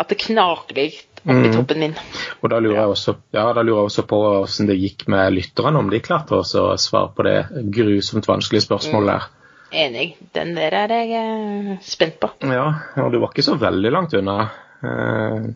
At 0.02 0.10
det 0.10 0.18
knaker 0.24 0.80
litt 0.80 1.15
oppi 1.26 1.50
mm. 1.50 1.54
toppen 1.56 1.82
min. 1.82 1.96
Og 2.42 2.52
da 2.54 2.60
lurer 2.62 2.80
jeg 2.80 2.94
også, 2.94 3.16
ja, 3.36 3.46
da 3.58 3.64
lurer 3.66 3.82
jeg 3.82 3.92
også 3.92 4.06
på 4.10 4.20
hvordan 4.22 4.70
det 4.70 4.78
gikk 4.82 5.08
med 5.12 5.34
lytterne, 5.36 5.82
om 5.82 5.90
de 5.92 6.04
klarte 6.06 6.40
å 6.40 6.46
svare 6.46 7.12
på 7.18 7.26
det 7.26 7.38
grusomt 7.74 8.30
vanskelige 8.30 8.68
spørsmålet 8.68 9.16
der. 9.16 9.32
Enig. 9.76 10.08
Den 10.38 10.54
der 10.56 10.76
er 10.78 10.94
jeg 10.94 11.16
eh, 11.20 11.72
spent 11.84 12.20
på. 12.22 12.30
Ja, 12.48 12.68
og 13.02 13.12
du 13.12 13.20
var 13.20 13.34
ikke 13.34 13.46
så 13.46 13.58
veldig 13.60 13.92
langt 13.92 14.14
unna. 14.16 14.38
Eh, 14.86 15.50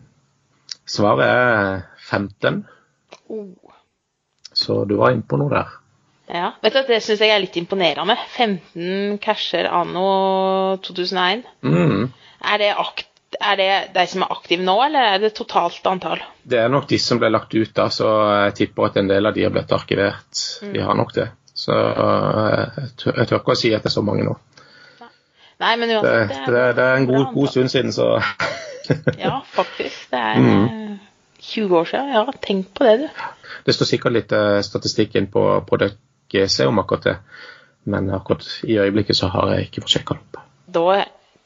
svaret 0.90 1.26
er 1.30 1.82
15, 2.10 2.64
Oh. 3.30 3.54
så 4.52 4.84
du 4.84 4.96
var 4.98 5.12
innpå 5.14 5.38
noe 5.38 5.50
der. 5.52 5.68
Ja, 6.30 6.52
vet 6.62 6.74
du, 6.74 6.82
Det 6.86 7.00
syns 7.02 7.22
jeg 7.22 7.30
er 7.34 7.42
litt 7.42 7.56
imponerende. 7.58 8.16
15 8.36 9.18
casher 9.22 9.66
anno 9.70 10.76
2001. 10.82 11.42
Mm. 11.62 12.10
Er 12.40 12.58
det, 12.62 12.70
akt, 12.78 13.09
er 13.38 13.56
det 13.56 13.70
de 13.94 14.06
som 14.10 14.24
er 14.24 14.32
aktive 14.34 14.64
nå, 14.66 14.74
eller 14.86 15.14
er 15.14 15.20
det 15.22 15.32
totalt 15.38 15.86
antall? 15.86 16.22
Det 16.42 16.58
er 16.58 16.72
nok 16.72 16.88
de 16.90 16.98
som 16.98 17.20
ble 17.20 17.30
lagt 17.30 17.54
ut 17.54 17.72
da, 17.76 17.86
så 17.92 18.08
jeg 18.46 18.56
tipper 18.62 18.88
at 18.88 18.98
en 19.00 19.10
del 19.10 19.30
av 19.30 19.36
de 19.36 19.44
har 19.46 19.52
blitt 19.54 19.72
arkivert. 19.76 20.44
De 20.62 20.82
har 20.82 20.98
nok 20.98 21.14
det. 21.14 21.28
Så 21.54 21.76
eh, 21.76 22.64
jeg 22.80 22.94
tør, 23.02 23.18
jeg 23.20 23.28
tør 23.30 23.40
ikke 23.40 23.54
å 23.54 23.60
si 23.60 23.72
at 23.76 23.84
det 23.84 23.90
er 23.92 23.96
så 23.98 24.04
mange 24.06 24.26
nå. 24.26 24.36
Nei, 25.60 25.74
men 25.76 25.90
Det, 25.92 26.00
uansett 26.00 26.48
det, 26.48 26.64
det 26.78 26.84
er 26.86 26.96
en 26.96 27.08
god, 27.10 27.26
god 27.34 27.52
stund 27.52 27.72
siden, 27.72 27.92
så 27.92 28.14
Ja, 29.24 29.40
faktisk. 29.52 30.08
Det 30.10 30.20
er 30.20 30.40
eh, 30.40 30.94
20 31.40 31.76
år 31.76 31.90
siden. 31.90 32.12
Ja, 32.16 32.24
tenk 32.42 32.72
på 32.76 32.88
det, 32.88 32.96
du. 33.04 33.50
Det 33.66 33.76
står 33.76 33.90
sikkert 33.92 34.16
litt 34.16 34.32
eh, 34.36 34.60
statistikk 34.64 35.18
inn 35.20 35.28
på 35.32 35.44
Product 35.68 36.00
GC 36.32 36.64
om 36.70 36.80
akkurat 36.82 37.10
det. 37.10 37.16
Men 37.90 38.10
akkurat 38.14 38.46
i 38.68 38.78
øyeblikket 38.80 39.18
så 39.18 39.30
har 39.32 39.54
jeg 39.54 39.68
ikke 39.68 39.84
fått 39.84 39.96
sjekka 39.98 40.16
det 40.16 40.24
opp. 40.24 40.40
Da 40.70 40.86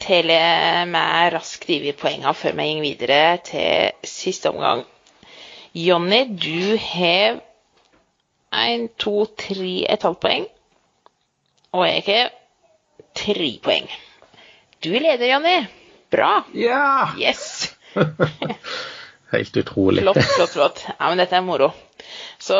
teller 0.04 0.36
jeg 0.38 0.88
meg 0.92 1.32
raskt 1.34 1.70
i 1.72 1.80
poengene 1.96 2.34
før 2.36 2.56
vi 2.58 2.68
går 2.76 2.84
videre 2.84 3.20
til 3.46 4.08
siste 4.08 4.52
omgang. 4.52 4.84
Jonny, 5.74 6.22
du 6.28 6.76
har 6.78 7.40
1, 8.54 8.88
2, 9.02 9.14
3, 9.48 9.70
et 9.90 10.06
halvt 10.06 10.20
poeng. 10.22 10.44
Og 11.74 11.86
jeg 11.88 12.04
har 12.06 12.28
tre 13.18 13.48
poeng. 13.62 13.88
Du 14.84 14.92
leder, 14.92 15.26
Jonny. 15.32 15.64
Bra. 16.14 16.44
Ja! 16.54 17.08
Yes. 17.18 17.74
Helt 19.34 19.56
utrolig. 19.56 20.04
Flott, 20.04 20.22
flott, 20.36 20.52
flott. 20.52 20.84
Ja, 20.86 21.08
men 21.08 21.18
dette 21.18 21.40
er 21.40 21.42
moro. 21.42 21.72
Så 22.38 22.58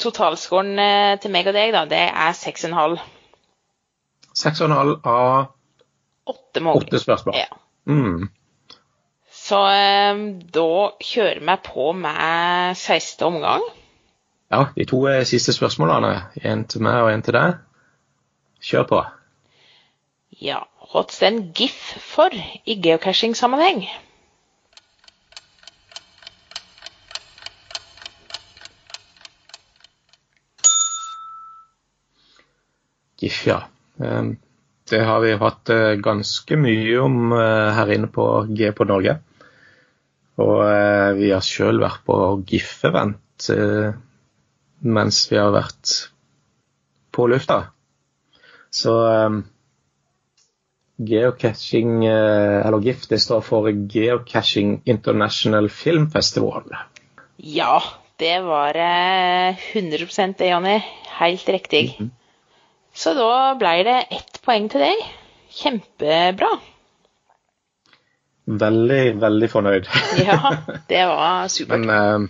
totalskåren 0.00 0.78
eh, 0.80 1.18
til 1.20 1.34
meg 1.34 1.48
og 1.50 1.56
deg, 1.56 1.74
da, 1.74 1.84
det 1.90 2.00
er 2.06 2.32
6,5. 2.38 2.96
6,5 4.36 4.94
av 5.04 5.55
Åtte 6.26 6.60
mål. 6.60 6.82
åtte 6.82 6.98
spørsmål. 6.98 7.36
Ja. 7.38 7.58
Mm. 7.86 8.28
Så 9.30 9.58
eh, 9.70 10.22
da 10.54 10.70
kjører 11.00 11.42
vi 11.46 11.56
på 11.64 11.92
med 11.94 12.76
16. 12.76 13.26
omgang. 13.26 13.62
Ja, 14.50 14.64
de 14.76 14.86
to 14.86 15.04
eh, 15.10 15.24
siste 15.26 15.54
spørsmålene. 15.54 16.24
En 16.42 16.64
til 16.66 16.82
meg 16.82 17.02
og 17.02 17.12
en 17.12 17.22
til 17.22 17.36
deg. 17.36 17.60
Kjør 18.62 18.88
på. 18.90 19.04
Ja, 20.42 20.64
what's 20.92 21.20
then 21.22 21.52
GIF 21.54 21.78
for 22.02 22.34
i 22.34 22.74
geocaching-sammenheng? 22.82 23.86
GIF, 33.16 33.46
ja. 33.46 33.60
Um, 33.98 34.36
Det 34.86 35.00
har 35.02 35.20
vi 35.20 35.32
hatt 35.34 35.70
eh, 35.72 35.94
ganske 35.98 36.58
mye 36.62 36.98
om 37.02 37.32
eh, 37.34 37.70
her 37.74 37.90
inne 37.94 38.10
på 38.12 38.26
G 38.54 38.70
på 38.76 38.86
Norge. 38.86 39.16
Og 40.38 40.60
eh, 40.62 41.10
vi 41.18 41.32
har 41.32 41.42
sjøl 41.44 41.80
vært 41.82 42.04
på 42.06 42.20
GIF-event 42.46 43.22
mens 44.86 45.18
vi 45.28 45.36
har 45.36 45.50
vært 45.52 45.90
på 47.12 47.26
lufta. 47.28 47.58
Så 48.72 48.94
geocaching, 50.96 52.06
eller 52.06 52.84
GIF, 52.84 53.04
det 53.10 53.18
står 53.24 53.44
for 53.44 53.68
Geocaching 53.68 54.78
International 54.88 55.68
Film 55.72 56.08
Festival. 56.12 56.72
Ja, 57.36 57.82
det 58.16 58.40
var 58.40 58.74
eh, 58.74 59.56
100 59.72 60.32
det, 60.38 60.48
Jonny. 60.48 60.80
Helt 61.18 61.48
riktig. 61.48 62.10
Så 62.96 63.12
da 63.12 63.54
ble 63.60 63.74
det 63.84 63.96
ett 64.08 64.35
poeng 64.46 64.70
til 64.72 64.82
deg. 64.86 65.04
Kjempebra. 65.56 66.54
Veldig, 68.46 69.04
veldig 69.22 69.48
fornøyd. 69.50 69.88
Ja, 70.28 70.38
det 70.88 71.06
var 71.10 71.48
supert. 71.50 71.82
Men 71.82 71.90
eh, 71.90 72.28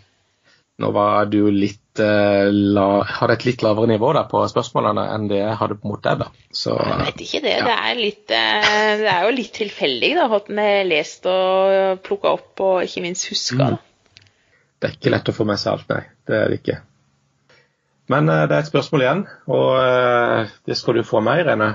nå 0.81 0.93
var 0.97 1.29
du 1.33 1.43
litt 1.53 2.01
eh, 2.01 2.49
la, 2.53 2.87
hadde 3.19 3.37
et 3.37 3.47
litt 3.49 3.65
lavere 3.65 3.91
nivå 3.93 4.15
der 4.17 4.27
på 4.31 4.43
spørsmålene 4.49 5.07
enn 5.13 5.29
det 5.31 5.43
jeg 5.43 5.59
hadde 5.61 5.79
mot 5.85 6.01
deg, 6.05 6.25
da. 6.25 6.31
Så 6.53 6.77
Jeg 6.77 6.99
vet 7.03 7.23
ikke 7.27 7.43
det. 7.45 7.55
Det 7.69 7.77
er, 7.77 7.95
litt, 8.01 8.25
eh, 8.33 8.91
det 9.03 9.13
er 9.13 9.29
jo 9.29 9.37
litt 9.37 9.55
tilfeldig, 9.61 10.13
da. 10.21 10.27
hva 10.33 10.41
en 10.45 10.65
har 10.65 10.83
lest 10.89 11.29
og 11.33 12.03
plukka 12.07 12.37
opp 12.39 12.65
og 12.65 12.83
ikke 12.89 13.05
minst 13.05 13.29
huska. 13.33 13.73
Mm. 13.77 13.81
det 14.81 14.89
er 14.89 15.01
ikke 15.01 15.17
lett 15.17 15.33
å 15.33 15.37
få 15.37 15.49
med 15.49 15.61
seg 15.61 15.77
alt, 15.77 15.89
nei. 15.93 16.05
Det 16.27 16.41
er 16.41 16.53
det 16.53 16.61
ikke. 16.63 16.83
Men 18.13 18.29
eh, 18.31 18.45
det 18.49 18.57
er 18.57 18.63
et 18.63 18.71
spørsmål 18.71 19.05
igjen, 19.05 19.27
og 19.51 19.69
eh, 19.83 20.55
det 20.69 20.77
skal 20.79 20.97
du 20.97 21.07
få 21.07 21.21
med, 21.25 21.43
Irene. 21.43 21.75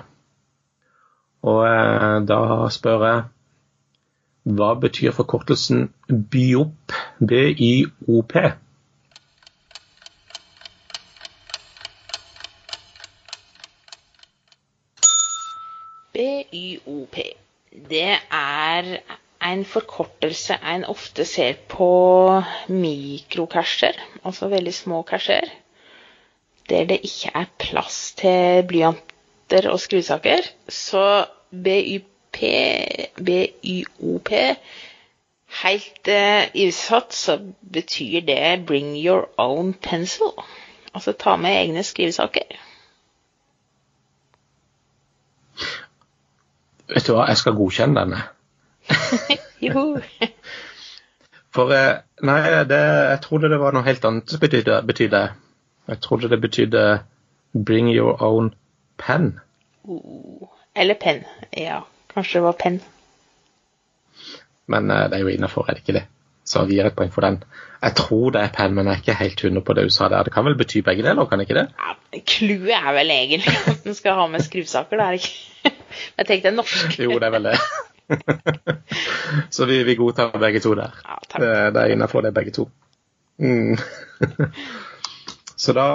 Og 1.41 1.61
eh, 1.65 2.17
da 2.29 2.39
spør 2.73 3.05
jeg 3.07 3.21
Hva 4.57 4.71
betyr 4.81 5.13
forkortelsen 5.13 5.87
BYOP? 6.33 6.93
B-y-o-p? 7.29 8.33
BYOP. 16.13 17.17
Det 17.91 18.07
er 18.41 18.89
en 19.51 19.63
forkortelse 19.65 20.57
en 20.73 20.85
ofte 20.85 21.25
ser 21.25 21.57
på 21.69 21.89
mikrokasjer, 22.69 23.97
altså 24.23 24.49
veldig 24.51 24.73
små 24.73 25.01
kasjer, 25.07 25.49
der 26.69 26.85
det 26.89 26.99
ikke 27.07 27.31
er 27.41 27.49
plass 27.61 28.01
til 28.19 28.67
blyanter 29.51 29.69
og 29.69 29.79
skruesaker. 29.79 30.41
Så 30.69 31.25
BYP, 31.51 32.39
BYOP 33.25 34.31
Helt 35.63 36.07
eh, 36.07 36.47
innsatt 36.53 37.13
så 37.13 37.37
betyr 37.73 38.21
det 38.21 38.63
'bring 38.65 38.95
your 38.95 39.27
own 39.37 39.73
pencil'. 39.73 40.41
Altså 40.93 41.11
ta 41.11 41.35
med 41.35 41.51
egne 41.51 41.83
skrivesaker. 41.83 42.55
Vet 46.87 47.07
du 47.07 47.13
hva, 47.13 47.27
jeg 47.27 47.37
skal 47.37 47.53
godkjenne 47.53 47.99
denne. 47.99 48.21
jo. 49.67 49.99
For 51.53 51.71
eh, 51.71 51.99
Nei, 52.23 52.63
det, 52.63 52.79
jeg 53.09 53.19
trodde 53.21 53.49
det 53.49 53.59
var 53.59 53.73
noe 53.73 53.83
helt 53.83 54.05
annet 54.05 54.29
som 54.29 54.39
betydde, 54.39 54.83
betydde 54.87 55.31
Jeg 55.87 56.01
trodde 56.01 56.29
det 56.29 56.41
betydde 56.41 56.99
'bring 57.53 57.91
your 57.95 58.23
own 58.23 58.53
pen'. 59.01 59.33
Uh, 59.89 60.47
Eller 60.75 60.95
penn. 60.95 61.23
Ja, 61.57 61.81
kanskje 62.13 62.39
det 62.39 62.45
var 62.45 62.57
penn. 62.59 62.81
Men 64.71 64.91
eh, 64.91 65.07
det 65.09 65.17
er 65.17 65.25
jo 65.25 65.33
innafor, 65.33 65.65
er 65.67 65.75
det 65.75 65.83
ikke 65.83 65.99
det? 65.99 66.05
Så 66.47 66.63
vi 66.67 66.77
gir 66.77 66.87
et 66.89 66.95
poeng 66.95 67.11
for 67.13 67.25
den. 67.25 67.41
Jeg 67.81 67.95
tror 67.97 68.31
det 68.35 68.41
er 68.41 68.53
penn, 68.55 68.73
men 68.75 68.87
jeg 68.87 68.93
er 68.93 69.01
ikke 69.01 69.17
helt 69.19 69.43
hundre 69.45 69.61
på 69.65 69.73
det 69.77 69.83
du 69.87 69.93
sa 69.93 70.09
der. 70.11 70.23
Det 70.27 70.33
kan 70.33 70.45
vel 70.45 70.57
bety 70.57 70.83
begge 70.85 71.03
deler, 71.03 71.25
kan 71.25 71.39
det 71.39 71.47
ikke 71.49 71.59
det? 71.59 71.67
Ja, 71.79 72.19
Clouet 72.27 72.75
er 72.77 72.93
vel 72.93 73.13
egentlig 73.13 73.55
at 73.67 73.83
den 73.83 73.97
skal 73.97 74.19
ha 74.19 74.27
med 74.27 74.43
skruvsaker 74.45 74.99
det 74.99 75.05
er 75.05 75.17
det 75.17 75.21
ikke? 75.21 75.73
Jeg 76.17 76.27
tenkte 76.27 76.51
norsk. 76.51 76.99
Jo, 76.99 77.17
det 77.19 77.29
er 77.29 77.35
vel 77.35 77.49
det. 77.49 77.57
Så 79.55 79.65
vi, 79.65 79.83
vi 79.83 79.95
godtar 79.95 80.37
begge 80.39 80.59
to 80.59 80.75
der. 80.75 80.95
Ja, 81.05 81.17
takk. 81.29 81.41
Det, 81.41 81.51
det 81.75 81.81
er 81.81 81.95
innafor, 81.95 82.21
det 82.21 82.33
begge 82.33 82.51
to. 82.51 82.69
Mm. 83.37 83.77
Så 85.61 85.73
da 85.77 85.85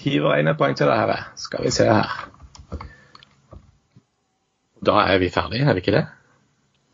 hiver 0.00 0.34
jeg 0.34 0.44
inn 0.44 0.52
et 0.52 0.58
poeng 0.60 0.76
til 0.76 0.88
deg 0.90 1.00
her. 1.00 1.28
Skal 1.40 1.64
vi 1.64 1.72
se 1.72 1.88
her. 1.88 2.33
Da 4.84 5.04
er 5.08 5.20
vi 5.22 5.32
ferdige, 5.32 5.64
er 5.64 5.76
vi 5.76 5.84
ikke 5.84 5.94
det? 5.94 6.04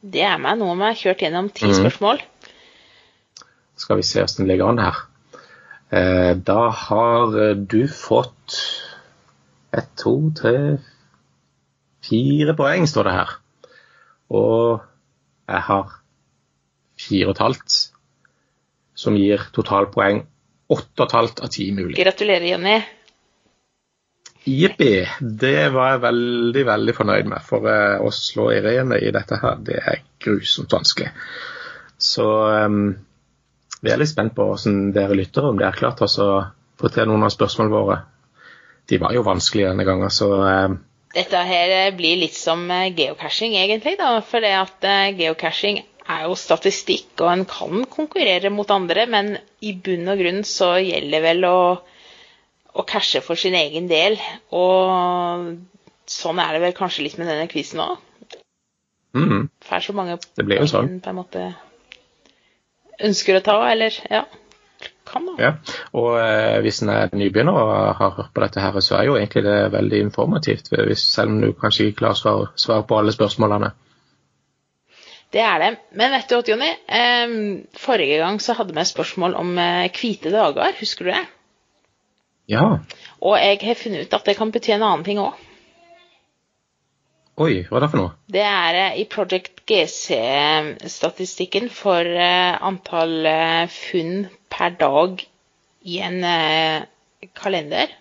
Det 0.00 0.22
er 0.24 0.38
meg 0.40 0.58
nå 0.60 0.68
vi 0.78 0.86
har 0.86 0.98
kjørt 0.98 1.24
gjennom 1.24 1.50
ti 1.52 1.68
mm. 1.68 1.76
spørsmål. 1.76 2.22
Skal 3.80 4.00
vi 4.00 4.06
se 4.06 4.22
hvordan 4.22 4.44
det 4.44 4.50
ligger 4.52 4.70
an 4.70 4.82
her. 4.84 5.00
Eh, 5.90 6.32
da 6.46 6.60
har 6.86 7.36
eh, 7.40 7.56
du 7.56 7.82
fått 7.90 8.58
ett, 9.74 9.90
to, 9.98 10.14
tre, 10.36 10.78
fire 12.06 12.54
poeng, 12.58 12.86
står 12.88 13.08
det 13.08 13.16
her. 13.16 13.34
Og 14.30 14.82
jeg 15.50 15.64
har 15.66 15.96
fire 17.00 17.30
og 17.30 17.34
et 17.34 17.44
halvt. 17.46 17.78
som 19.00 19.14
gir 19.16 19.40
totalpoeng 19.56 20.18
8,5 20.68 21.40
av 21.40 21.48
10 21.48 21.70
mulig. 21.72 21.94
Gratulerer, 21.96 22.44
Jonny. 22.50 22.74
Jippi. 24.44 25.04
Det 25.20 25.68
var 25.74 25.94
jeg 25.94 26.02
veldig, 26.06 26.64
veldig 26.66 26.94
fornøyd 26.96 27.28
med. 27.28 27.44
For 27.44 27.66
eh, 27.68 28.00
å 28.00 28.12
slå 28.14 28.48
Irene 28.54 29.00
i 29.00 29.12
dette 29.12 29.38
her, 29.42 29.58
det 29.66 29.80
er 29.80 30.04
grusomt 30.22 30.72
vanskelig. 30.72 31.10
Så 32.00 32.24
um, 32.48 32.94
vi 33.84 33.92
er 33.92 34.00
litt 34.00 34.12
spent 34.12 34.32
på 34.36 34.46
hvordan 34.48 34.94
dere 34.96 35.18
lytter, 35.18 35.50
om 35.50 35.60
det 35.60 35.68
er 35.68 35.76
klart 35.76 36.00
å 36.04 36.08
få 36.08 36.92
til 36.92 37.10
noen 37.10 37.26
av 37.26 37.34
spørsmålene 37.34 37.76
våre. 37.76 37.98
De 38.88 38.98
var 39.02 39.12
jo 39.14 39.26
vanskelige 39.26 39.74
denne 39.74 39.84
gangen, 39.86 40.12
så 40.12 40.32
um, 40.40 40.80
Dette 41.10 41.42
her 41.44 41.72
eh, 41.74 41.92
blir 41.98 42.20
litt 42.22 42.38
som 42.38 42.62
eh, 42.72 42.88
geocaching, 42.96 43.58
egentlig. 43.60 43.98
da, 44.00 44.14
For 44.24 44.40
det 44.40 44.54
at 44.56 44.90
geocaching 45.18 45.82
er 46.10 46.24
jo 46.24 46.34
statistikk, 46.38 47.12
og 47.20 47.28
en 47.34 47.46
kan 47.50 47.84
konkurrere 47.92 48.50
mot 48.50 48.70
andre, 48.72 49.04
men 49.10 49.34
i 49.60 49.76
bunn 49.76 50.08
og 50.08 50.22
grunn 50.22 50.44
så 50.48 50.78
gjelder 50.80 51.26
vel 51.28 51.48
å 51.50 51.58
å 52.74 52.84
cashe 52.86 53.22
for 53.24 53.38
sin 53.40 53.56
egen 53.58 53.88
del. 53.90 54.18
Og 54.54 55.56
sånn 56.10 56.42
er 56.42 56.54
det 56.56 56.62
vel 56.66 56.76
kanskje 56.76 57.06
litt 57.06 57.18
med 57.20 57.30
denne 57.30 57.48
quizen 57.50 57.82
òg. 57.84 57.98
Mm. 59.16 59.48
Får 59.66 59.88
så 59.88 59.96
mange 59.96 60.20
det 60.38 60.46
blir 60.46 60.62
jo 60.62 60.68
sånn. 60.70 61.00
på 61.02 61.10
en 61.10 61.18
måte 61.18 61.48
ønsker 63.02 63.40
å 63.40 63.42
ta, 63.44 63.56
eller 63.70 63.96
ja. 64.10 64.24
Kan 65.10 65.26
da. 65.26 65.34
Ja, 65.42 65.50
og 65.98 66.12
eh, 66.20 66.60
hvis 66.62 66.82
en 66.84 66.92
er 66.92 67.10
nybegynner 67.16 67.56
og 67.56 67.70
har 67.98 68.12
hørt 68.18 68.32
på 68.36 68.42
dette, 68.44 68.62
her, 68.62 68.76
så 68.84 69.00
er 69.00 69.08
jo 69.08 69.16
egentlig 69.18 69.42
det 69.48 69.72
veldig 69.72 70.02
informativt. 70.06 70.70
Hvis, 70.70 71.08
selv 71.16 71.34
om 71.34 71.40
du 71.42 71.50
kanskje 71.58 71.88
ikke 71.88 72.04
klarer 72.04 72.18
å 72.18 72.20
svare, 72.20 72.50
svare 72.60 72.86
på 72.86 73.00
alle 73.00 73.14
spørsmålene. 73.16 73.72
Det 75.34 75.42
er 75.42 75.58
det. 75.62 75.72
Men 75.98 76.14
vet 76.14 76.30
du 76.30 76.36
hva, 76.36 76.44
Jonny? 76.46 76.70
Eh, 77.00 77.34
forrige 77.80 78.22
gang 78.22 78.38
så 78.42 78.54
hadde 78.58 78.76
vi 78.76 78.82
et 78.84 78.92
spørsmål 78.92 79.36
om 79.40 79.52
eh, 79.58 79.90
hvite 79.98 80.32
dager. 80.34 80.78
Husker 80.78 81.08
du 81.10 81.14
det? 81.16 81.24
Ja. 82.50 82.80
Og 83.22 83.38
jeg 83.38 83.60
har 83.62 83.78
funnet 83.78 84.08
ut 84.08 84.18
at 84.18 84.26
det 84.26 84.36
kan 84.38 84.50
bety 84.52 84.74
en 84.74 84.82
annen 84.82 85.06
ting 85.06 85.20
òg. 85.22 85.38
Oi, 87.40 87.62
hva 87.64 87.78
er 87.78 87.84
det 87.84 87.90
for 87.92 88.00
noe? 88.02 88.12
Det 88.28 88.42
er 88.44 88.76
eh, 88.76 88.96
i 89.00 89.06
Project 89.08 89.62
GC-statistikken 89.70 91.70
for 91.72 92.04
eh, 92.04 92.58
antall 92.68 93.14
eh, 93.30 93.70
funn 93.72 94.26
per 94.52 94.74
dag 94.80 95.22
i 95.88 96.00
en 96.04 96.18
kalender. 97.38 97.94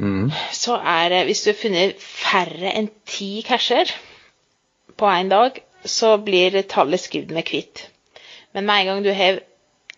Mm. 0.00 0.32
Så 0.56 0.78
er 0.80 1.12
det 1.12 1.20
Hvis 1.28 1.44
du 1.44 1.52
har 1.52 1.60
funnet 1.60 2.02
færre 2.02 2.72
enn 2.72 2.88
ti 3.06 3.44
casher 3.46 3.92
på 4.98 5.06
én 5.06 5.30
dag, 5.30 5.60
så 5.84 6.16
blir 6.18 6.56
tallet 6.66 7.04
skrevet 7.04 7.36
med 7.36 7.46
hvitt. 7.46 7.84
Men 8.56 8.66
med 8.66 8.80
en 8.80 8.90
gang 8.90 9.04
du 9.04 9.12
har 9.14 9.38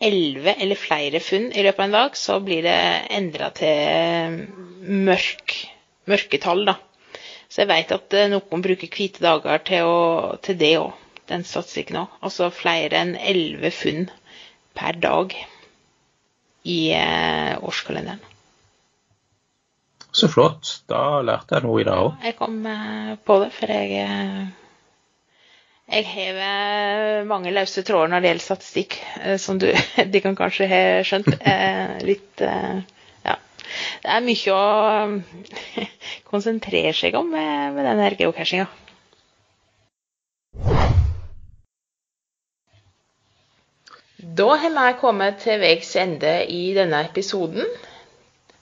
elleve 0.03 0.55
eller 0.59 0.79
flere 0.79 1.21
funn 1.23 1.51
i 1.53 1.65
løpet 1.65 1.81
av 1.81 1.89
en 1.89 1.99
dag, 1.99 2.17
så 2.19 2.39
blir 2.45 2.65
det 2.67 2.79
endra 3.17 3.51
til 3.57 4.41
mørk, 5.07 5.57
mørketall, 6.11 6.65
da. 6.69 6.79
Så 7.53 7.63
jeg 7.63 7.71
vet 7.71 7.95
at 7.95 8.17
eh, 8.17 8.31
noen 8.33 8.65
bruker 8.65 8.89
hvite 8.89 9.23
dager 9.23 9.63
til, 9.69 9.85
å, 9.85 10.37
til 10.45 10.57
det 10.61 10.73
òg, 10.81 10.93
den 11.29 11.45
statistikken 11.45 12.01
òg. 12.05 12.19
Altså 12.25 12.49
flere 12.55 13.03
enn 13.03 13.15
elleve 13.21 13.73
funn 13.77 14.07
per 14.79 14.97
dag 15.03 15.37
i 16.65 16.79
eh, 16.97 17.59
årskalenderen. 17.61 18.23
Så 20.13 20.29
flott. 20.29 20.83
Da 20.93 21.21
lærte 21.25 21.57
jeg 21.57 21.65
noe 21.67 21.81
i 21.81 21.87
dag 21.89 22.07
òg. 22.07 22.19
Jeg 22.25 22.37
kom 22.41 22.59
eh, 22.69 23.15
på 23.25 23.39
det, 23.45 23.53
for 23.57 23.73
jeg 23.73 24.01
eh, 24.01 24.43
jeg 25.93 26.07
har 26.09 27.25
mange 27.29 27.53
løse 27.53 27.83
tråder 27.85 28.09
når 28.13 28.23
det 28.23 28.31
gjelder 28.31 28.47
statistikk, 28.47 28.97
eh, 29.21 29.37
som 29.41 29.59
du, 29.61 29.69
de 30.15 30.23
kan 30.25 30.37
kanskje 30.39 30.69
ha 30.71 30.83
skjønt. 31.07 31.35
Eh, 31.41 31.99
litt 32.09 32.45
eh, 32.45 32.83
Ja. 33.27 33.37
Det 34.03 34.15
er 34.15 34.25
mye 34.25 34.55
å 34.57 34.63
konsentrere 36.33 36.95
seg 36.97 37.17
om 37.21 37.29
med, 37.33 37.77
med 37.77 37.87
denne 37.87 38.09
geocachinga. 38.19 38.71
Da 44.23 44.49
har 44.65 44.73
vi 44.73 44.99
kommet 45.01 45.41
til 45.45 45.61
veis 45.61 45.93
ende 46.01 46.35
i 46.49 46.73
denne 46.77 47.05
episoden. 47.05 47.69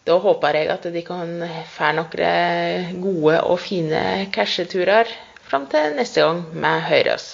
Da 0.08 0.16
håper 0.18 0.56
jeg 0.56 0.70
at 0.72 0.86
de 0.90 1.02
kan 1.06 1.44
få 1.70 1.90
noen 1.94 3.02
gode 3.04 3.40
og 3.44 3.60
fine 3.62 4.30
casheturer 4.34 5.10
fram 5.50 5.66
til 5.70 5.96
neste 5.98 6.22
gang 6.22 6.44
vi 6.54 6.74
høres. 6.86 7.30